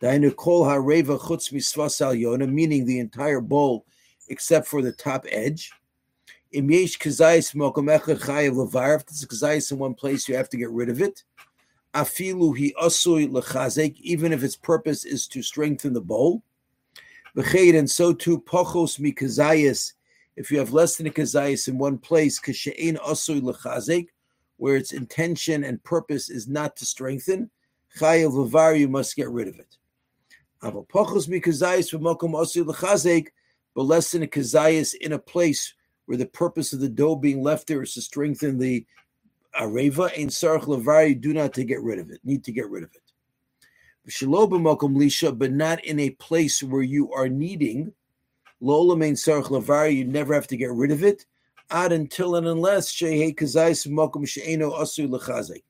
dainu 0.02 0.36
kol 0.36 0.66
hareva 0.66 1.20
chutz 1.20 1.54
misvas 1.54 2.02
al 2.02 2.48
meaning 2.48 2.86
the 2.86 2.98
entire 2.98 3.42
bowl 3.42 3.86
except 4.30 4.68
for 4.68 4.82
the 4.82 4.92
top 4.92 5.26
edge. 5.30 5.72
Im 6.54 6.70
yesh 6.70 7.00
kazayis 7.00 7.56
mokom 7.56 7.90
echad 7.90 8.20
chayav 8.20 8.54
levar. 8.54 8.98
If 8.98 9.08
there's 9.08 9.24
a 9.24 9.28
kazayis 9.28 9.72
in 9.72 9.80
one 9.80 9.96
place, 9.96 10.30
you 10.30 10.36
have 10.36 10.50
to 10.50 10.58
get 10.58 10.70
rid 10.70 10.88
of 10.88 11.02
it. 11.02 11.24
Afilu 11.96 12.56
hi 12.56 12.72
asui 12.80 13.28
lechazek, 13.28 13.96
even 14.02 14.32
if 14.32 14.44
its 14.44 14.56
purpose 14.56 15.04
is 15.04 15.26
to 15.30 15.42
strengthen 15.42 15.94
the 15.94 16.02
bowl. 16.02 16.44
V'cheid, 17.36 17.76
and 17.76 17.90
so 17.90 18.14
too 18.14 18.40
pochos 18.40 19.00
mi 19.00 19.12
kazayis. 19.12 19.94
If 20.36 20.52
you 20.52 20.60
have 20.60 20.74
less 20.74 20.96
than 20.96 21.08
a 21.08 21.10
kazayis 21.10 21.68
in 21.68 21.80
one 21.80 21.98
place, 21.98 22.40
kashein 22.40 23.00
asui 23.00 23.42
lechazek, 23.42 24.10
where 24.58 24.76
its 24.76 24.94
intention 24.94 25.64
and 25.64 25.84
purpose 25.84 26.30
is 26.30 26.48
not 26.48 26.76
to 26.78 26.86
strengthen, 26.86 27.50
chayav 27.98 28.32
levar, 28.32 28.78
you 28.80 28.88
must 28.88 29.16
get 29.16 29.32
rid 29.32 29.48
of 29.48 29.58
it. 29.58 29.78
Aval 30.62 30.88
pochos 30.88 31.28
mi 31.28 31.42
kazayis 31.42 31.92
v'mokom 31.92 32.34
asui 32.34 32.64
lechazek, 32.64 33.30
but 33.74 33.86
less 33.86 34.12
than 34.12 34.22
a 34.22 34.28
kazayis 34.28 34.94
in 34.94 35.14
a 35.14 35.20
place 35.20 35.74
where 36.06 36.18
the 36.18 36.26
purpose 36.26 36.74
of 36.74 36.80
the 36.80 36.90
dough 36.90 37.16
being 37.16 37.42
left 37.42 37.68
there 37.68 37.82
is 37.82 37.94
to 37.94 38.02
strengthen 38.02 38.58
the 38.58 38.86
areva 39.60 40.12
and 40.20 40.30
sarach 40.30 40.64
levari, 40.64 41.20
do 41.20 41.34
not 41.34 41.54
to 41.54 41.64
get 41.64 41.82
rid 41.82 42.00
of 42.00 42.10
it, 42.10 42.20
need 42.24 42.44
to 42.44 42.52
get 42.52 42.70
rid 42.70 42.84
of 42.84 42.90
it. 42.94 43.02
lisha, 44.10 45.38
but 45.38 45.52
not 45.52 45.84
in 45.86 46.00
a 46.00 46.10
place 46.12 46.62
where 46.64 46.82
you 46.82 47.12
are 47.14 47.30
needing 47.30 47.94
lola 48.60 48.96
main 48.96 49.14
sarach 49.14 49.46
levari, 49.46 49.96
you 49.96 50.06
never 50.06 50.34
have 50.34 50.48
to 50.48 50.58
get 50.58 50.72
rid 50.72 50.92
of 50.92 51.04
it. 51.04 51.26
Ad 51.70 51.92
until 51.92 52.36
and 52.36 52.48
unless 52.48 52.92
shehe 52.92 53.36
kazayis 53.36 53.88
mokum 53.88 54.28
she'eno 54.28 54.72
asu 54.72 55.08
lechazek, 55.08 55.64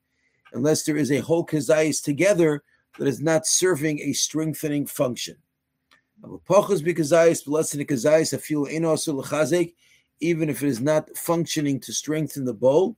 unless 0.53 0.83
there 0.83 0.97
is 0.97 1.11
a 1.11 1.19
whole 1.19 1.45
kazayis 1.45 2.03
together 2.03 2.63
that 2.97 3.07
is 3.07 3.21
not 3.21 3.45
serving 3.45 3.99
a 3.99 4.13
strengthening 4.13 4.85
function. 4.85 5.35
Because 6.47 6.81
less 6.81 7.71
than 7.71 7.81
a 7.81 7.85
kazayis, 7.85 8.33
a 8.33 8.37
feel 8.37 8.67
eno 8.67 8.95
asu 8.95 9.21
lechazek 9.21 9.73
even 10.19 10.49
if 10.49 10.63
it 10.63 10.67
is 10.67 10.81
not 10.81 11.15
functioning 11.17 11.79
to 11.81 11.93
strengthen 11.93 12.45
the 12.45 12.53
bowl. 12.53 12.95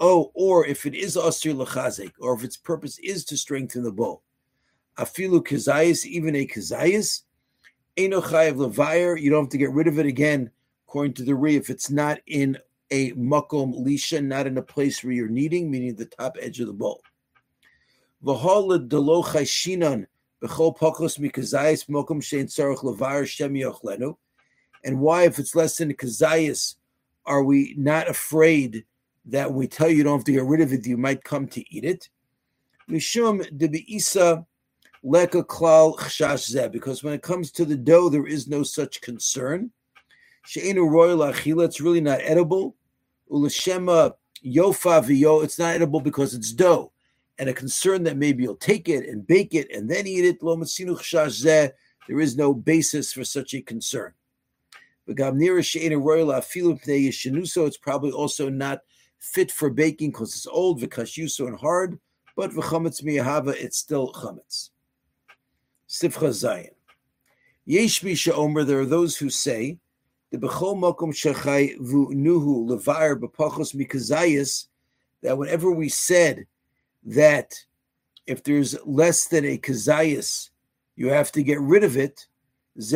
Oh, 0.00 0.32
or 0.34 0.66
if 0.66 0.86
it 0.86 0.94
is 0.94 1.16
asir 1.16 1.54
lechazik, 1.54 2.12
or 2.18 2.34
if 2.34 2.44
its 2.44 2.56
purpose 2.56 2.98
is 2.98 3.24
to 3.26 3.36
strengthen 3.36 3.82
the 3.82 3.92
bowl. 3.92 4.22
Afilu 4.98 5.40
kazayis, 5.40 6.04
even 6.04 6.34
a 6.36 6.46
kazayis, 6.46 7.22
eno 7.96 8.20
chayiv 8.20 9.20
you 9.20 9.30
don't 9.30 9.44
have 9.44 9.50
to 9.50 9.58
get 9.58 9.70
rid 9.70 9.86
of 9.86 9.98
it 9.98 10.06
again, 10.06 10.50
according 10.86 11.14
to 11.14 11.22
the 11.22 11.34
re, 11.34 11.56
if 11.56 11.70
it's 11.70 11.90
not 11.90 12.18
in 12.26 12.58
a 12.90 13.12
makom 13.12 13.84
lisha, 13.84 14.24
not 14.24 14.46
in 14.46 14.58
a 14.58 14.62
place 14.62 15.02
where 15.02 15.12
you're 15.12 15.28
kneading, 15.28 15.70
meaning 15.70 15.94
the 15.94 16.04
top 16.06 16.36
edge 16.40 16.60
of 16.60 16.66
the 16.66 16.72
bowl. 16.72 17.00
V'holad 18.24 18.88
delo 18.88 19.22
chayshinan 19.22 20.06
b'chol 20.42 20.76
pakos 20.76 21.18
mikazayis 21.18 21.86
mokom 21.86 22.20
shein 22.20 22.46
levire 22.82 23.26
shem 23.26 23.54
yochlenu, 23.54 24.16
and 24.84 25.00
why, 25.00 25.24
if 25.24 25.38
it's 25.38 25.54
less 25.54 25.78
than 25.78 25.90
a 25.90 25.94
kazayas, 25.94 26.76
are 27.26 27.42
we 27.42 27.74
not 27.78 28.08
afraid 28.08 28.84
that 29.26 29.48
when 29.48 29.58
we 29.58 29.66
tell 29.66 29.88
you 29.88 29.96
you 29.96 30.04
don't 30.04 30.18
have 30.18 30.24
to 30.24 30.32
get 30.32 30.44
rid 30.44 30.60
of 30.60 30.72
it, 30.72 30.86
you 30.86 30.98
might 30.98 31.24
come 31.24 31.48
to 31.48 31.74
eat 31.74 31.84
it? 31.84 32.10
Mishum 32.90 33.42
debiisa 33.58 34.44
leka 35.02 35.42
klal 35.42 36.70
because 36.70 37.02
when 37.02 37.14
it 37.14 37.22
comes 37.22 37.50
to 37.50 37.64
the 37.64 37.76
dough, 37.76 38.10
there 38.10 38.26
is 38.26 38.46
no 38.46 38.62
such 38.62 39.00
concern. 39.00 39.70
She'enu 40.46 40.84
royal 40.86 41.18
achila, 41.18 41.64
it's 41.64 41.80
really 41.80 42.02
not 42.02 42.20
edible. 42.22 42.76
Ulashema 43.30 44.12
yofa 44.44 45.02
v'yo, 45.02 45.42
it's 45.42 45.58
not 45.58 45.74
edible 45.74 46.00
because 46.00 46.34
it's 46.34 46.52
dough. 46.52 46.92
And 47.38 47.48
a 47.48 47.54
concern 47.54 48.02
that 48.04 48.18
maybe 48.18 48.42
you'll 48.42 48.56
take 48.56 48.90
it 48.90 49.08
and 49.08 49.26
bake 49.26 49.54
it 49.54 49.72
and 49.74 49.90
then 49.90 50.06
eat 50.06 50.26
it, 50.26 50.42
lo 50.42 50.62
there 52.06 52.20
is 52.20 52.36
no 52.36 52.52
basis 52.52 53.14
for 53.14 53.24
such 53.24 53.54
a 53.54 53.62
concern. 53.62 54.12
It's 55.06 55.26
probably 57.76 58.10
also 58.10 58.48
not 58.48 58.80
fit 59.18 59.50
for 59.50 59.70
baking 59.70 60.10
because 60.10 60.34
it's 60.34 60.46
old, 60.46 60.80
v'kashyuso 60.80 61.46
and 61.46 61.58
hard, 61.58 61.98
but 62.36 62.50
v'chametz 62.50 63.02
miyahava, 63.02 63.54
it's 63.54 63.78
still 63.78 64.12
chametz. 64.12 64.70
Sifcha 65.88 66.30
Zayin. 66.30 66.70
Yesh 67.66 68.28
omer, 68.28 68.64
there 68.64 68.80
are 68.80 68.86
those 68.86 69.16
who 69.16 69.30
say, 69.30 69.78
the 70.30 70.38
b'chol 70.38 70.76
mokom 70.76 71.12
shechai 71.12 71.78
nuhu 71.78 72.66
levar 72.68 73.16
b'pachos 73.18 73.74
mikazayis, 73.74 74.66
that 75.22 75.38
whenever 75.38 75.70
we 75.70 75.88
said 75.88 76.46
that 77.04 77.54
if 78.26 78.42
there's 78.42 78.76
less 78.84 79.26
than 79.26 79.44
a 79.44 79.58
kazayas, 79.58 80.50
you 80.96 81.08
have 81.08 81.30
to 81.32 81.42
get 81.42 81.60
rid 81.60 81.84
of 81.84 81.96
it, 81.96 82.26
That's 82.76 82.92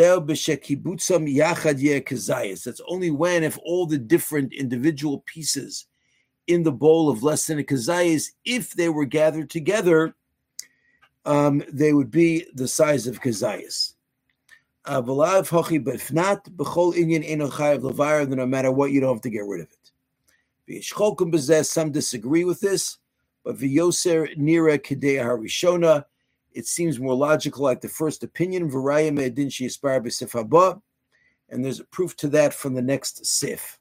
only 2.89 3.11
when 3.11 3.45
if 3.45 3.59
all 3.65 3.87
the 3.87 3.99
different 3.99 4.53
individual 4.53 5.23
pieces 5.25 5.87
in 6.49 6.63
the 6.65 6.73
bowl 6.73 7.09
of 7.09 7.23
less 7.23 7.47
than 7.47 7.61
a 7.61 7.63
kazayas, 7.63 8.31
if 8.45 8.73
they 8.73 8.89
were 8.89 9.05
gathered 9.05 9.51
together, 9.51 10.15
um, 11.25 11.63
they 11.73 11.93
would 11.93 12.11
be 12.11 12.47
the 12.55 12.67
size 12.67 13.07
of 13.07 13.21
kazayas. 13.21 13.95
Uh, 14.85 15.03
but 15.03 15.95
if 15.95 16.13
not, 16.13 16.45
then 16.45 18.31
no 18.31 18.47
matter 18.47 18.73
what, 18.73 18.91
you 18.91 19.01
don't 19.01 19.15
have 19.15 19.21
to 19.21 19.31
get 19.31 19.45
rid 19.45 19.61
of 19.61 19.69
it. 20.67 21.67
Some 21.67 21.93
disagree 21.93 22.45
with 22.45 22.61
this, 22.61 22.99
but 23.45 23.57
v'yoser 23.57 24.37
nira 24.37 24.79
kedei 24.79 25.23
harishona, 25.23 26.05
it 26.59 26.67
seems 26.67 26.99
more 26.99 27.15
logical, 27.15 27.63
like 27.63 27.81
the 27.81 27.89
first 27.89 28.25
opinion. 28.25 28.69
Varaya 28.69 29.15
me'edin 29.15 29.47
sheyispar 29.47 30.05
b'sif 30.05 30.33
haba, 30.33 30.83
and 31.49 31.65
there's 31.65 31.79
a 31.79 31.85
proof 31.85 32.17
to 32.17 32.27
that 32.31 32.53
from 32.53 32.75
the 32.75 32.83
next 32.83 33.25
sif. 33.25 33.79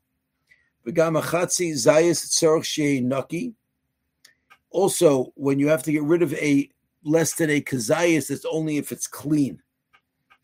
Also, 4.69 5.34
when 5.36 5.57
you 5.57 5.67
have 5.67 5.81
to 5.84 5.91
get 5.91 6.03
rid 6.03 6.22
of 6.22 6.34
a 6.36 6.69
less 7.03 7.34
than 7.34 7.50
a 7.50 7.60
kazayas, 7.60 8.27
that's 8.27 8.46
only 8.46 8.77
if 8.77 8.91
it's 8.91 9.07
clean, 9.07 9.60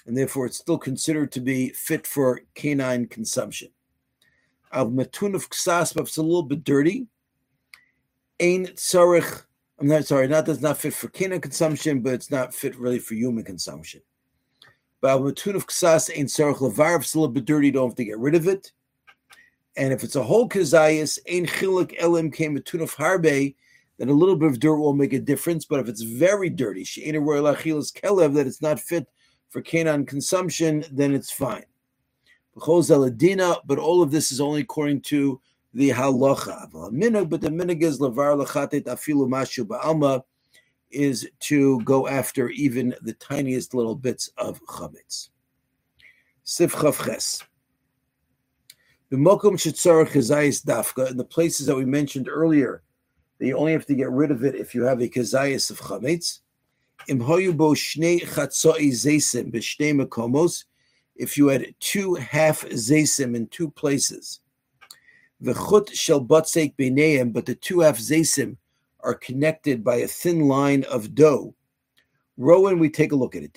and 0.07 0.17
therefore 0.17 0.47
it's 0.47 0.57
still 0.57 0.79
considered 0.79 1.31
to 1.31 1.39
be 1.39 1.69
fit 1.69 2.07
for 2.07 2.41
canine 2.55 3.05
consumption. 3.05 3.69
Al 4.71 4.89
matun 4.89 5.35
of 5.35 5.51
ksas, 5.51 5.93
but 5.93 6.07
it's 6.07 6.17
a 6.17 6.23
little 6.23 6.41
bit 6.41 6.63
dirty. 6.63 7.05
Ain 8.39 8.65
tzarich 8.65 9.43
I'm 9.83 9.89
not 9.89 10.05
sorry, 10.05 10.29
not 10.29 10.45
that's 10.45 10.61
not 10.61 10.77
fit 10.77 10.93
for 10.93 11.09
canine 11.09 11.41
consumption, 11.41 11.99
but 11.99 12.13
it's 12.13 12.31
not 12.31 12.53
fit 12.53 12.77
really 12.77 12.99
for 12.99 13.15
human 13.15 13.43
consumption. 13.43 13.99
But 15.01 15.19
matun 15.19 15.55
of 15.55 15.67
ksas 15.67 16.09
ain't 16.17 16.29
sarach 16.29 16.59
levar. 16.59 16.95
If 16.95 17.01
it's 17.01 17.15
a 17.15 17.19
little 17.19 17.33
bit 17.33 17.43
dirty, 17.43 17.69
don't 17.69 17.89
have 17.89 17.95
to 17.97 18.05
get 18.05 18.17
rid 18.17 18.33
of 18.33 18.47
it. 18.47 18.71
And 19.75 19.91
if 19.91 20.01
it's 20.05 20.15
a 20.15 20.23
whole 20.23 20.47
kazayas, 20.47 21.19
ain't 21.27 21.49
chilik 21.49 21.95
elim 21.99 22.31
came 22.31 22.57
matun 22.57 22.81
of 22.81 22.95
harbe, 22.95 23.55
then 23.97 24.07
a 24.07 24.13
little 24.13 24.37
bit 24.37 24.51
of 24.51 24.61
dirt 24.61 24.77
will 24.77 24.93
make 24.93 25.11
a 25.11 25.19
difference. 25.19 25.65
But 25.65 25.81
if 25.81 25.89
it's 25.89 26.03
very 26.03 26.49
dirty, 26.49 26.85
she 26.85 27.03
ain't 27.03 27.17
a 27.17 27.19
royal 27.19 27.53
achilas 27.53 27.91
kelev, 27.91 28.35
that 28.35 28.47
it's 28.47 28.61
not 28.61 28.79
fit 28.79 29.05
for 29.49 29.61
canine 29.61 30.05
consumption, 30.05 30.85
then 30.93 31.13
it's 31.13 31.29
fine. 31.29 31.65
But 32.55 32.69
all 32.69 34.01
of 34.01 34.11
this 34.11 34.31
is 34.31 34.39
only 34.39 34.61
according 34.61 35.01
to 35.01 35.41
the 35.73 35.89
halacha. 35.89 36.69
But 37.29 37.41
the 37.41 37.49
minhag 37.49 37.81
is 37.81 37.99
levar 37.99 38.35
lachatet 38.43 38.83
afilu 38.83 39.27
mashu 39.27 39.65
ba'alma, 39.65 40.23
is 40.91 41.27
to 41.39 41.79
go 41.81 42.07
after 42.07 42.49
even 42.49 42.93
the 43.01 43.13
tiniest 43.13 43.73
little 43.73 43.95
bits 43.95 44.29
of 44.37 44.63
chametz. 44.65 45.29
Sif 46.43 46.73
chavches. 46.73 47.43
B'mokum 49.11 49.53
shetzarach 49.53 50.09
kazayis 50.09 50.63
dafka, 50.63 51.09
in 51.09 51.17
the 51.17 51.23
places 51.23 51.65
that 51.67 51.75
we 51.75 51.85
mentioned 51.85 52.29
earlier, 52.29 52.83
that 53.39 53.47
you 53.47 53.57
only 53.57 53.71
have 53.71 53.87
to 53.87 53.95
get 53.95 54.11
rid 54.11 54.29
of 54.29 54.43
it 54.43 54.53
if 54.55 54.75
you 54.75 54.83
have 54.83 55.01
a 55.01 55.07
kazayis 55.07 55.71
of 55.71 55.79
chametz. 55.81 56.41
Shnei 57.09 58.21
chatzoi 58.21 58.91
zesim 58.91 59.51
b'shnei 59.51 60.63
if 61.15 61.37
you 61.37 61.47
had 61.47 61.73
two 61.79 62.15
half 62.15 62.61
zesim 62.69 63.35
in 63.35 63.47
two 63.47 63.69
places, 63.69 64.39
the 65.43 65.53
chut 65.53 65.95
shel 65.95 66.23
batzek 66.23 66.75
beineim, 66.77 67.33
but 67.33 67.45
the 67.45 67.55
two 67.55 67.81
half 67.81 67.97
zesim 67.97 68.55
are 69.01 69.13
connected 69.13 69.83
by 69.83 69.97
a 69.97 70.07
thin 70.07 70.47
line 70.47 70.85
of 70.85 71.13
dough. 71.13 71.53
Rowan, 72.38 72.79
we 72.79 72.89
take 72.89 73.12
a 73.12 73.15
look 73.15 73.35
at 73.35 73.43
it. 73.43 73.51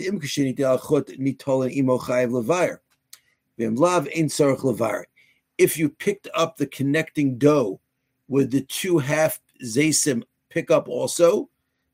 If 5.58 5.78
you 5.78 5.88
picked 5.88 6.28
up 6.34 6.56
the 6.56 6.66
connecting 6.66 7.38
dough, 7.38 7.80
would 8.28 8.50
the 8.50 8.60
two 8.62 8.98
half 8.98 9.40
zesim 9.64 10.22
pick 10.50 10.72
up 10.72 10.88
also? 10.88 11.48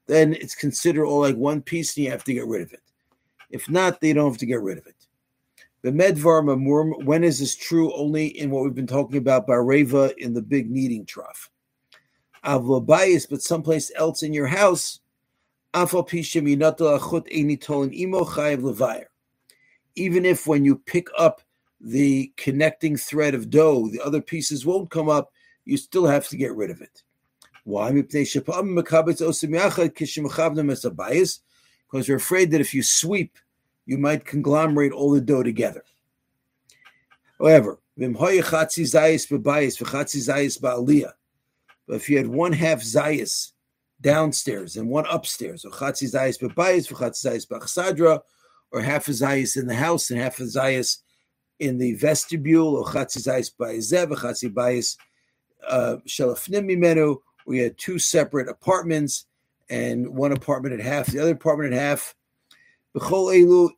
Then 0.07 0.33
it's 0.33 0.55
considered 0.55 1.05
all 1.05 1.20
like 1.20 1.37
one 1.37 1.61
piece 1.61 1.96
and 1.96 2.05
you 2.05 2.11
have 2.11 2.24
to 2.24 2.33
get 2.33 2.46
rid 2.46 2.62
of 2.62 2.72
it. 2.72 2.83
If 3.50 3.68
not, 3.68 4.00
they 4.00 4.14
don't 4.14 4.31
have 4.31 4.38
to 4.38 4.46
get 4.46 4.62
rid 4.62 4.78
of 4.78 4.87
it. 4.87 5.01
The 5.83 5.90
medvar 5.90 6.45
mamurm, 6.45 7.05
when 7.05 7.25
is 7.25 7.40
this 7.40 7.57
true? 7.57 7.92
Only 7.95 8.27
in 8.27 8.51
what 8.51 8.62
we've 8.62 8.75
been 8.75 8.87
talking 8.87 9.16
about 9.16 9.49
by 9.49 9.57
Reva 9.57 10.14
in 10.16 10.33
the 10.33 10.42
big 10.42 10.71
kneading 10.71 11.07
trough. 11.07 11.51
Avlabayis, 12.45 13.29
but 13.29 13.42
someplace 13.42 13.90
else 13.97 14.23
in 14.23 14.33
your 14.33 14.47
house, 14.47 15.01
even 15.75 16.05
if 20.25 20.47
when 20.47 20.64
you 20.64 20.77
pick 20.77 21.09
up 21.18 21.42
the 21.81 22.33
connecting 22.37 22.97
thread 22.97 23.35
of 23.35 23.51
dough, 23.51 23.88
the 23.88 24.01
other 24.01 24.21
pieces 24.21 24.64
won't 24.64 24.90
come 24.90 25.09
up, 25.09 25.33
you 25.64 25.77
still 25.77 26.07
have 26.07 26.29
to 26.29 26.37
get 26.37 26.55
rid 26.55 26.71
of 26.71 26.81
it. 26.81 27.03
Why? 27.64 27.90
Because 27.92 28.35
we're 32.09 32.16
afraid 32.16 32.51
that 32.51 32.61
if 32.61 32.75
you 32.75 32.83
sweep 32.83 33.38
you 33.87 33.99
might 33.99 34.25
conglomerate 34.25 34.92
all 34.92 35.11
the 35.11 35.21
dough 35.21 35.42
together. 35.42 35.85
However, 37.38 37.79
but 37.97 38.07
if 41.97 42.09
you 42.09 42.16
had 42.16 42.27
one 42.27 42.53
half 42.53 42.81
zayis 42.81 43.53
downstairs 44.01 44.77
and 44.77 44.88
one 44.88 45.05
upstairs, 45.11 45.64
or 45.64 45.71
chatzi 45.71 46.11
zayis 46.11 46.38
b'achsadra, 47.49 48.21
or 48.71 48.81
half 48.81 49.09
a 49.09 49.11
zayis 49.11 49.57
in 49.57 49.66
the 49.66 49.75
house 49.75 50.11
and 50.11 50.21
half 50.21 50.38
a 50.40 50.45
zayis 50.45 50.99
in 51.59 51.79
the 51.79 51.95
vestibule, 51.95 52.77
or 52.77 52.85
chatzi 52.85 53.18
zayis 53.18 53.51
b'ayzev, 53.59 54.09
chatzi 54.16 54.53
bayis 54.53 54.97
uh, 55.68 55.97
mimenu, 56.07 57.18
we 57.47 57.59
had 57.59 57.77
two 57.77 57.99
separate 57.99 58.49
apartments, 58.49 59.27
and 59.68 60.09
one 60.09 60.33
apartment 60.33 60.79
at 60.79 60.87
half, 60.87 61.07
the 61.07 61.18
other 61.18 61.33
apartment 61.33 61.75
at 61.75 61.81
half, 61.81 62.14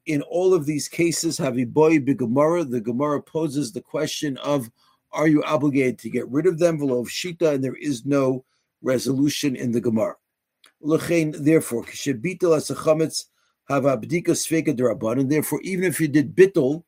in 0.07 0.23
all 0.23 0.55
of 0.55 0.67
these 0.67 0.89
cases, 0.89 1.39
have 1.39 1.59
a 1.59 1.65
boy 1.65 2.01
Gemara, 2.15 2.65
the 2.65 2.81
Gemara 2.81 3.23
poses 3.23 3.73
the 3.73 3.81
question 3.81 4.37
of 4.39 4.71
are 5.13 5.29
you 5.29 5.43
obligated 5.45 5.99
to 6.01 6.11
get 6.11 6.29
rid 6.29 6.47
of 6.47 6.59
them? 6.59 6.79
V'lo 6.79 7.07
shita, 7.07 7.55
and 7.55 7.63
there 7.63 7.77
is 7.77 8.05
no 8.05 8.45
resolution 8.83 9.55
in 9.55 9.71
the 9.71 9.81
Gemara. 9.81 10.17
Therefore, 10.81 11.85
have 13.69 13.87
and 15.21 15.31
therefore, 15.31 15.61
even 15.63 15.85
if 15.85 16.01
you 16.01 16.09
did 16.09 16.35
bittel, 16.35 16.83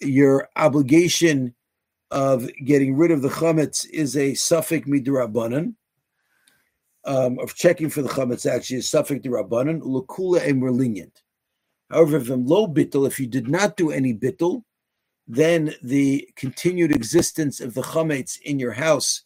your 0.00 0.48
obligation 0.56 1.54
of 2.10 2.48
getting 2.64 2.96
rid 2.96 3.10
of 3.10 3.20
the 3.22 3.28
chametz 3.28 3.86
is 3.90 4.16
a 4.16 4.34
suffix 4.34 4.88
midrabanan. 4.88 5.74
Um, 7.08 7.38
of 7.38 7.54
checking 7.54 7.88
for 7.88 8.02
the 8.02 8.08
chametz 8.10 8.44
actually 8.44 8.76
is 8.76 8.90
suffix 8.90 9.26
derabanan 9.26 9.80
lakula 9.80 10.46
and 10.46 10.60
we're. 10.60 11.22
However, 11.90 12.18
if 12.18 12.28
low 12.28 12.68
bittel, 12.68 13.06
if 13.06 13.18
you 13.18 13.26
did 13.26 13.48
not 13.48 13.78
do 13.78 13.90
any 13.90 14.12
bittel, 14.12 14.62
then 15.26 15.74
the 15.82 16.28
continued 16.36 16.92
existence 16.92 17.60
of 17.60 17.72
the 17.72 17.80
chametz 17.80 18.38
in 18.42 18.58
your 18.58 18.72
house 18.72 19.22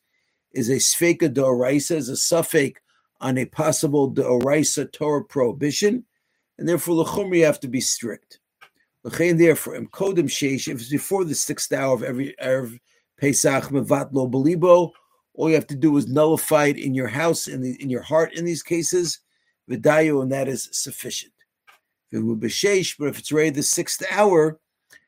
is 0.52 0.68
a 0.68 0.76
sfeka 0.76 1.28
doraisa, 1.28 1.96
is 1.96 2.08
a 2.08 2.16
suffix 2.16 2.80
on 3.20 3.36
a 3.36 3.46
possible 3.46 4.12
doraisa 4.12 4.92
Torah 4.92 5.24
prohibition, 5.24 6.04
and 6.58 6.68
therefore 6.68 6.94
the 6.94 7.34
you 7.34 7.44
have 7.44 7.58
to 7.58 7.68
be 7.68 7.80
strict. 7.80 8.38
Therefore, 9.02 9.74
im 9.74 9.88
kodem 9.88 10.28
sheish, 10.28 10.68
if 10.68 10.80
it's 10.80 10.88
before 10.88 11.24
the 11.24 11.34
sixth 11.34 11.72
hour 11.72 11.94
of 11.94 12.04
every 12.04 12.36
Erev 12.40 12.78
Pesach 13.18 13.64
mevat 13.70 14.10
lo 14.12 14.28
belibo, 14.28 14.92
all 15.34 15.48
you 15.48 15.54
have 15.54 15.66
to 15.68 15.74
do 15.74 15.96
is 15.96 16.08
nullify 16.08 16.66
it 16.66 16.78
in 16.78 16.94
your 16.94 17.08
house, 17.08 17.48
in 17.48 17.62
the 17.62 17.80
in 17.82 17.88
your 17.88 18.02
heart. 18.02 18.34
In 18.34 18.44
these 18.44 18.62
cases, 18.62 19.20
vidayu, 19.70 20.22
and 20.22 20.30
that 20.32 20.48
is 20.48 20.68
sufficient. 20.72 21.32
But 22.10 22.20
if 22.20 23.18
it's 23.18 23.32
ready 23.32 23.50
the 23.50 23.62
sixth 23.62 24.02
hour, 24.10 24.60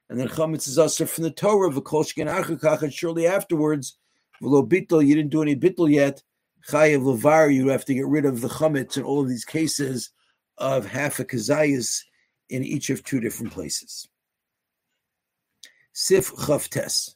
and 0.08 0.18
then 0.18 0.28
chametz 0.28 0.66
is 0.66 0.78
usher 0.78 1.06
from 1.06 1.24
the 1.24 1.30
Torah, 1.30 1.70
v'kolshkin 1.70 2.32
achakach, 2.32 2.82
and 2.82 2.92
shortly 2.92 3.26
afterwards, 3.26 3.98
v'lo 4.42 4.66
bittel, 4.66 5.06
you 5.06 5.14
didn't 5.14 5.30
do 5.30 5.42
any 5.42 5.54
bittel 5.54 5.90
yet, 5.90 6.22
chayav 6.68 7.02
levar, 7.02 7.52
you 7.52 7.68
have 7.68 7.84
to 7.84 7.94
get 7.94 8.06
rid 8.06 8.24
of 8.24 8.40
the 8.40 8.48
chametz 8.48 8.96
in 8.96 9.02
all 9.02 9.20
of 9.20 9.28
these 9.28 9.44
cases 9.44 10.10
of 10.56 10.86
half 10.86 11.18
a 11.18 11.24
kazayas 11.24 12.02
in 12.48 12.64
each 12.64 12.88
of 12.88 13.02
two 13.04 13.20
different 13.20 13.52
places. 13.52 14.08
Sif 15.92 16.30
chavtes. 16.32 17.14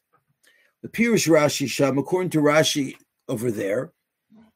The 0.83 0.89
Pirush 0.89 1.29
Rashi 1.29 1.69
Sham, 1.69 1.99
according 1.99 2.31
to 2.31 2.39
Rashi 2.39 2.95
over 3.29 3.51
there 3.51 3.93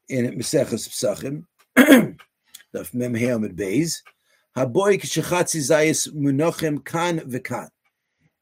in 0.07 0.25
Meseches 0.37 0.87
Psachim, 0.87 1.45
the 1.75 2.89
Mem 2.93 3.13
Hamid 3.13 3.57
Beis, 3.57 4.01
Haboy 4.55 5.01
k'shechatzi 5.01 5.59
zayis 5.59 6.13
munochem 6.13 6.83
kan 6.85 7.19
v'kan. 7.21 7.69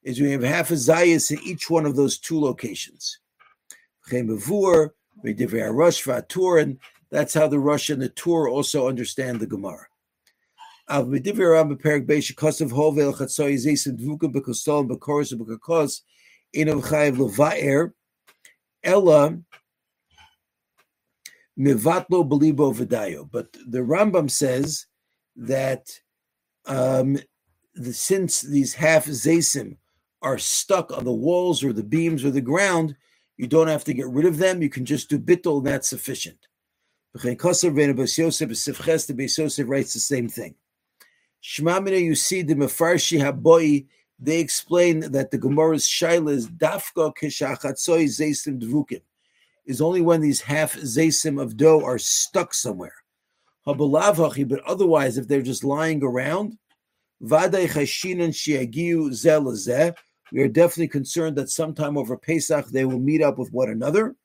Is 0.03 0.19
we 0.19 0.31
have 0.31 0.43
half 0.43 0.69
a 0.71 0.73
zayis 0.73 1.31
in 1.31 1.39
each 1.43 1.69
one 1.69 1.85
of 1.85 1.95
those 1.95 2.19
two 2.19 2.39
locations. 2.39 3.19
and 4.11 4.29
that's 7.09 7.33
how 7.33 7.47
the 7.47 7.59
Rosh 7.59 7.89
and 7.89 8.01
the 8.01 8.09
Tur 8.09 8.49
also 8.49 8.87
understand 8.87 9.39
the 9.39 9.47
Gemara. 9.47 9.87
Av 10.89 11.07
Medivir 11.07 11.53
Ram 11.53 11.77
Perik 11.77 12.05
Beish 12.05 12.35
Kosav 12.35 12.71
Hovel 12.71 13.13
Chatsoy 13.13 13.53
Zaysim 13.53 13.97
Dvukim 13.97 14.33
Bekostol 14.33 14.87
Bekoros 14.87 15.33
Bekakos 15.33 16.01
Inav 16.55 16.83
Chayev 16.83 17.17
Levaer 17.17 17.93
Ella 18.83 19.37
Mivatlo 21.57 22.27
Belibo 22.27 22.73
Vidayo. 22.73 23.29
But 23.29 23.51
the 23.67 23.79
Rambam 23.79 24.29
says 24.29 24.87
that 25.35 25.99
um, 26.65 27.17
the, 27.75 27.93
since 27.93 28.41
these 28.41 28.73
half 28.73 29.05
Zaysim 29.05 29.77
are 30.21 30.37
stuck 30.37 30.91
on 30.95 31.03
the 31.03 31.11
walls 31.11 31.63
or 31.63 31.73
the 31.73 31.83
beams 31.83 32.23
or 32.23 32.31
the 32.31 32.41
ground, 32.41 32.95
you 33.37 33.47
don't 33.47 33.67
have 33.67 33.83
to 33.85 33.93
get 33.93 34.07
rid 34.07 34.25
of 34.25 34.37
them. 34.37 34.61
You 34.61 34.69
can 34.69 34.85
just 34.85 35.09
do 35.09 35.17
bittul, 35.17 35.57
and 35.57 35.67
that's 35.67 35.89
sufficient. 35.89 36.47
Yosef 37.15 37.73
writes 39.67 39.93
the 39.93 39.99
same 39.99 40.29
thing. 40.29 40.55
Shmamina, 41.43 41.99
you 42.01 42.15
see 42.15 42.43
the 42.43 42.53
Mefarshi 42.53 43.19
Haboi, 43.19 43.87
they 44.21 44.39
explain 44.39 44.99
that 45.11 45.31
the 45.31 45.37
Gemara's 45.37 45.85
Shaila 45.85 46.31
is 46.31 46.47
Dafka 46.47 47.11
Kishachatsoy 47.19 48.05
Zaysim 48.05 48.61
Dvukim, 48.61 49.01
is 49.65 49.81
only 49.81 50.01
when 50.01 50.21
these 50.21 50.39
half 50.41 50.75
Zaysim 50.75 51.41
of 51.41 51.57
dough 51.57 51.83
are 51.83 51.97
stuck 51.97 52.53
somewhere. 52.53 52.93
Habalavachi, 53.65 54.47
but 54.47 54.61
otherwise, 54.61 55.17
if 55.17 55.27
they're 55.27 55.41
just 55.41 55.63
lying 55.63 56.03
around, 56.03 56.57
Vaday 57.23 57.67
Chashinan 57.67 58.29
Shiagiu 58.29 59.09
Zelazeh, 59.09 59.95
we 60.31 60.41
are 60.41 60.47
definitely 60.47 60.87
concerned 60.87 61.35
that 61.35 61.49
sometime 61.49 61.97
over 61.97 62.15
Pesach 62.15 62.67
they 62.67 62.85
will 62.85 62.99
meet 62.99 63.21
up 63.21 63.37
with 63.37 63.51
one 63.51 63.69
another. 63.69 64.15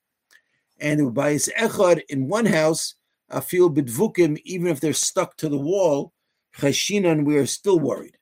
And 0.79 1.01
Ubayis 1.01 1.51
Echad 1.59 2.03
in 2.09 2.29
one 2.29 2.47
house, 2.47 2.95
feel 3.43 3.71
bidvukim, 3.71 4.39
even 4.45 4.69
if 4.69 4.81
they're 4.81 4.93
stuck 4.93 5.37
to 5.39 5.49
the 5.49 5.59
wall, 5.59 6.13
chashinan, 6.59 7.25
we 7.25 7.37
are 7.37 7.47
still 7.47 7.79
worried. 7.79 8.17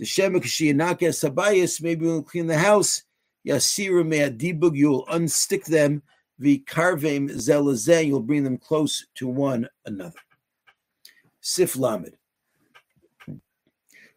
The 0.00 0.06
Shemek 0.06 0.44
Sabayis, 0.44 1.82
maybe 1.82 2.06
we'll 2.06 2.22
clean 2.22 2.46
the 2.46 2.56
house. 2.56 3.02
Yasira 3.46 4.02
Me'adibug, 4.02 4.74
you'll 4.74 5.04
unstick 5.04 5.66
them. 5.66 6.02
The 6.38 6.64
karvem 6.66 7.28
zelazeh, 7.28 8.06
you'll 8.06 8.22
bring 8.22 8.42
them 8.42 8.56
close 8.56 9.06
to 9.16 9.28
one 9.28 9.68
another. 9.84 10.16
Sif 11.42 11.76
Lamed. 11.76 12.16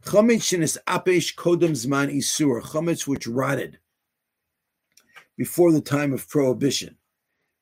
Chametz 0.06 0.58
is 0.58 0.80
apesh 0.88 1.36
kodem 1.36 1.72
zman 1.72 2.16
isur, 2.16 2.62
chametz 2.62 3.06
which 3.06 3.28
rotted 3.28 3.78
before 5.36 5.74
the 5.74 5.82
time 5.82 6.14
of 6.14 6.30
prohibition. 6.30 6.96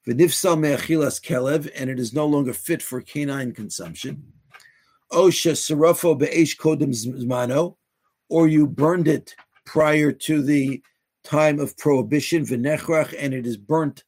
V'nifsal 0.07 0.59
me'achilas 0.59 1.19
kelev, 1.19 1.71
and 1.75 1.89
it 1.89 1.99
is 1.99 2.13
no 2.13 2.27
longer 2.27 2.53
fit 2.53 2.83
for 2.83 3.01
canine 3.01 3.51
consumption. 3.51 4.31
Osha 5.11 5.53
sarafo 5.53 6.15
be'esh 6.15 6.55
kodem 6.55 6.89
zmano, 6.89 7.77
or 8.31 8.47
you 8.47 8.65
burned 8.65 9.09
it 9.09 9.35
prior 9.65 10.13
to 10.13 10.41
the 10.41 10.81
time 11.25 11.59
of 11.59 11.77
prohibition, 11.77 12.45
v'nechrach, 12.45 13.13
and 13.19 13.33
it 13.33 13.45
is 13.45 13.57
burnt 13.57 14.05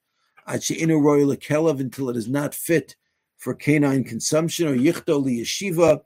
until 0.47 2.09
it 2.09 2.17
is 2.17 2.27
not 2.29 2.55
fit 2.55 2.95
for 3.38 3.53
canine 3.53 4.05
consumption, 4.05 4.67
or 4.67 4.75
yichto 4.75 5.21
liyeshiva, 5.21 5.97
or 5.97 6.03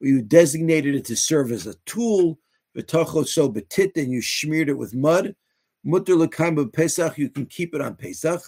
you 0.00 0.22
designated 0.22 0.94
it 0.94 1.04
to 1.04 1.14
serve 1.14 1.52
as 1.52 1.66
a 1.66 1.74
tool, 1.84 2.38
so 2.74 3.50
betit, 3.50 3.96
and 3.96 4.10
you 4.10 4.22
smeared 4.22 4.70
it 4.70 4.78
with 4.78 4.94
mud. 4.94 5.36
Mutter 5.84 6.14
l'kaim 6.14 6.72
Pesach, 6.72 7.18
you 7.18 7.28
can 7.28 7.44
keep 7.44 7.74
it 7.74 7.82
on 7.82 7.94
Pesach. 7.96 8.40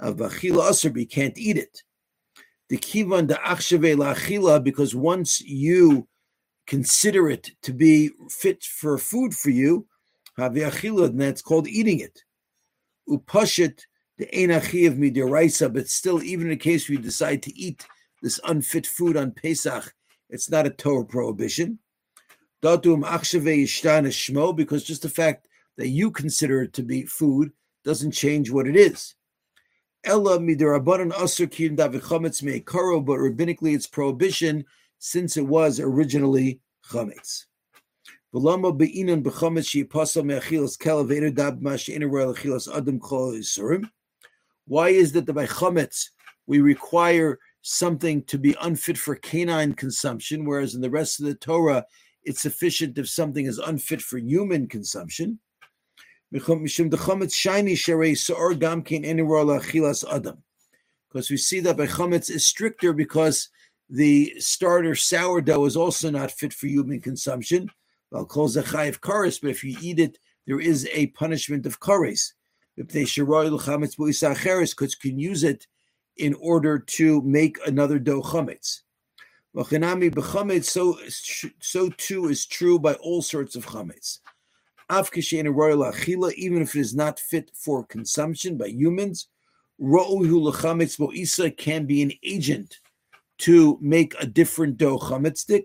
Avachila 0.00 0.70
aser, 0.70 0.90
you 0.96 1.06
can't 1.06 1.36
eat 1.36 1.58
it. 1.58 1.82
The 2.70 2.78
kivan 2.78 3.28
the 3.28 3.34
achshave 3.34 3.96
la'achila, 3.96 4.64
because 4.64 4.94
once 4.94 5.42
you 5.42 6.08
consider 6.68 7.28
it 7.30 7.50
to 7.62 7.72
be 7.72 8.10
fit 8.28 8.62
for 8.62 8.98
food 8.98 9.34
for 9.34 9.50
you, 9.50 9.88
and 10.36 11.20
that's 11.20 11.42
called 11.42 11.66
eating 11.66 11.98
it. 11.98 12.22
Upashit 13.08 13.80
the 14.18 14.26
einachi 14.26 14.86
of 14.86 14.94
midiraisa, 14.94 15.72
but 15.72 15.88
still, 15.88 16.22
even 16.22 16.50
in 16.50 16.58
case 16.58 16.88
we 16.88 16.98
decide 16.98 17.42
to 17.42 17.58
eat 17.58 17.86
this 18.22 18.38
unfit 18.44 18.86
food 18.86 19.16
on 19.16 19.32
Pesach, 19.32 19.94
it's 20.28 20.50
not 20.50 20.66
a 20.66 20.70
Torah 20.70 21.04
prohibition. 21.04 21.78
Shmo, 22.62 24.54
because 24.54 24.84
just 24.84 25.02
the 25.02 25.08
fact 25.08 25.48
that 25.76 25.88
you 25.88 26.10
consider 26.10 26.62
it 26.62 26.74
to 26.74 26.82
be 26.82 27.04
food 27.04 27.52
doesn't 27.84 28.12
change 28.12 28.50
what 28.50 28.66
it 28.66 28.76
is. 28.76 29.14
Ella 30.04 30.38
midirabanan 30.38 31.12
asur 31.12 31.50
kin 31.50 31.76
davichametz 31.76 32.42
meikaro, 32.42 33.04
but 33.04 33.18
rabbinically 33.18 33.74
it's 33.74 33.86
prohibition 33.86 34.64
since 34.98 35.36
it 35.36 35.46
was 35.46 35.80
originally 35.80 36.60
chametz. 36.90 37.44
V'lama 38.34 38.76
be'inan 38.76 39.22
b'chametz 39.22 39.74
me'achilas 40.24 41.34
dab 41.34 41.66
adam 42.76 43.00
kol 43.00 43.32
yisurim. 43.32 43.90
Why 44.66 44.90
is 44.90 45.12
that 45.12 45.26
the 45.26 45.32
by 45.32 45.46
chametz 45.46 46.10
we 46.46 46.60
require 46.60 47.38
something 47.62 48.22
to 48.24 48.38
be 48.38 48.56
unfit 48.60 48.98
for 48.98 49.14
canine 49.16 49.74
consumption, 49.74 50.44
whereas 50.44 50.74
in 50.74 50.80
the 50.80 50.90
rest 50.90 51.20
of 51.20 51.26
the 51.26 51.34
Torah, 51.34 51.84
it's 52.22 52.42
sufficient 52.42 52.98
if 52.98 53.08
something 53.08 53.46
is 53.46 53.58
unfit 53.58 54.02
for 54.02 54.18
human 54.18 54.66
consumption. 54.66 55.38
Because 56.30 56.60
we 56.60 56.68
see 56.68 56.82
that 61.60 61.76
by 61.76 61.86
chametz 61.86 62.30
is 62.30 62.46
stricter 62.46 62.92
because 62.92 63.48
the 63.90 64.34
starter 64.38 64.94
sourdough 64.94 65.64
is 65.64 65.76
also 65.76 66.10
not 66.10 66.30
fit 66.30 66.52
for 66.52 66.66
human 66.66 67.00
consumption. 67.00 67.70
Well, 68.10 68.26
calls 68.26 68.56
a 68.56 68.62
chayiv 68.62 69.00
kares, 69.00 69.40
but 69.40 69.50
if 69.50 69.64
you 69.64 69.76
eat 69.80 69.98
it, 69.98 70.18
there 70.46 70.60
is 70.60 70.88
a 70.92 71.06
punishment 71.08 71.66
of 71.66 71.80
kares. 71.80 72.32
Because 72.76 73.16
you 73.16 73.26
can 75.00 75.18
use 75.18 75.44
it 75.44 75.66
in 76.16 76.34
order 76.34 76.78
to 76.78 77.22
make 77.22 77.58
another 77.66 77.98
dough 77.98 78.22
chametz. 78.22 78.80
So, 80.64 80.98
so 81.60 81.90
too 81.90 82.28
is 82.28 82.46
true 82.46 82.78
by 82.78 82.94
all 82.94 83.22
sorts 83.22 83.56
of 83.56 83.66
chametz. 83.66 84.20
Even 84.90 86.62
if 86.62 86.76
it 86.76 86.80
is 86.80 86.94
not 86.94 87.20
fit 87.20 87.50
for 87.54 87.84
consumption 87.84 88.56
by 88.56 88.68
humans, 88.68 89.28
can 91.56 91.86
be 91.86 92.02
an 92.02 92.12
agent 92.22 92.78
to 93.38 93.78
make 93.80 94.14
a 94.20 94.26
different 94.26 94.76
dough 94.76 94.98
chametzik, 94.98 95.64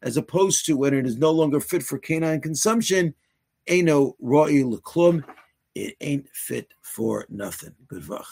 as 0.00 0.16
opposed 0.16 0.64
to 0.66 0.76
when 0.76 0.94
it 0.94 1.06
is 1.06 1.18
no 1.18 1.30
longer 1.30 1.60
fit 1.60 1.82
for 1.82 1.98
canine 1.98 2.40
consumption, 2.40 3.14
eno 3.66 4.14
roi 4.20 4.52
leklum 4.62 5.24
it 5.78 5.96
ain't 6.00 6.28
fit 6.32 6.72
for 6.82 7.26
nothing. 7.28 7.74
Good 7.86 8.02
vach. 8.02 8.24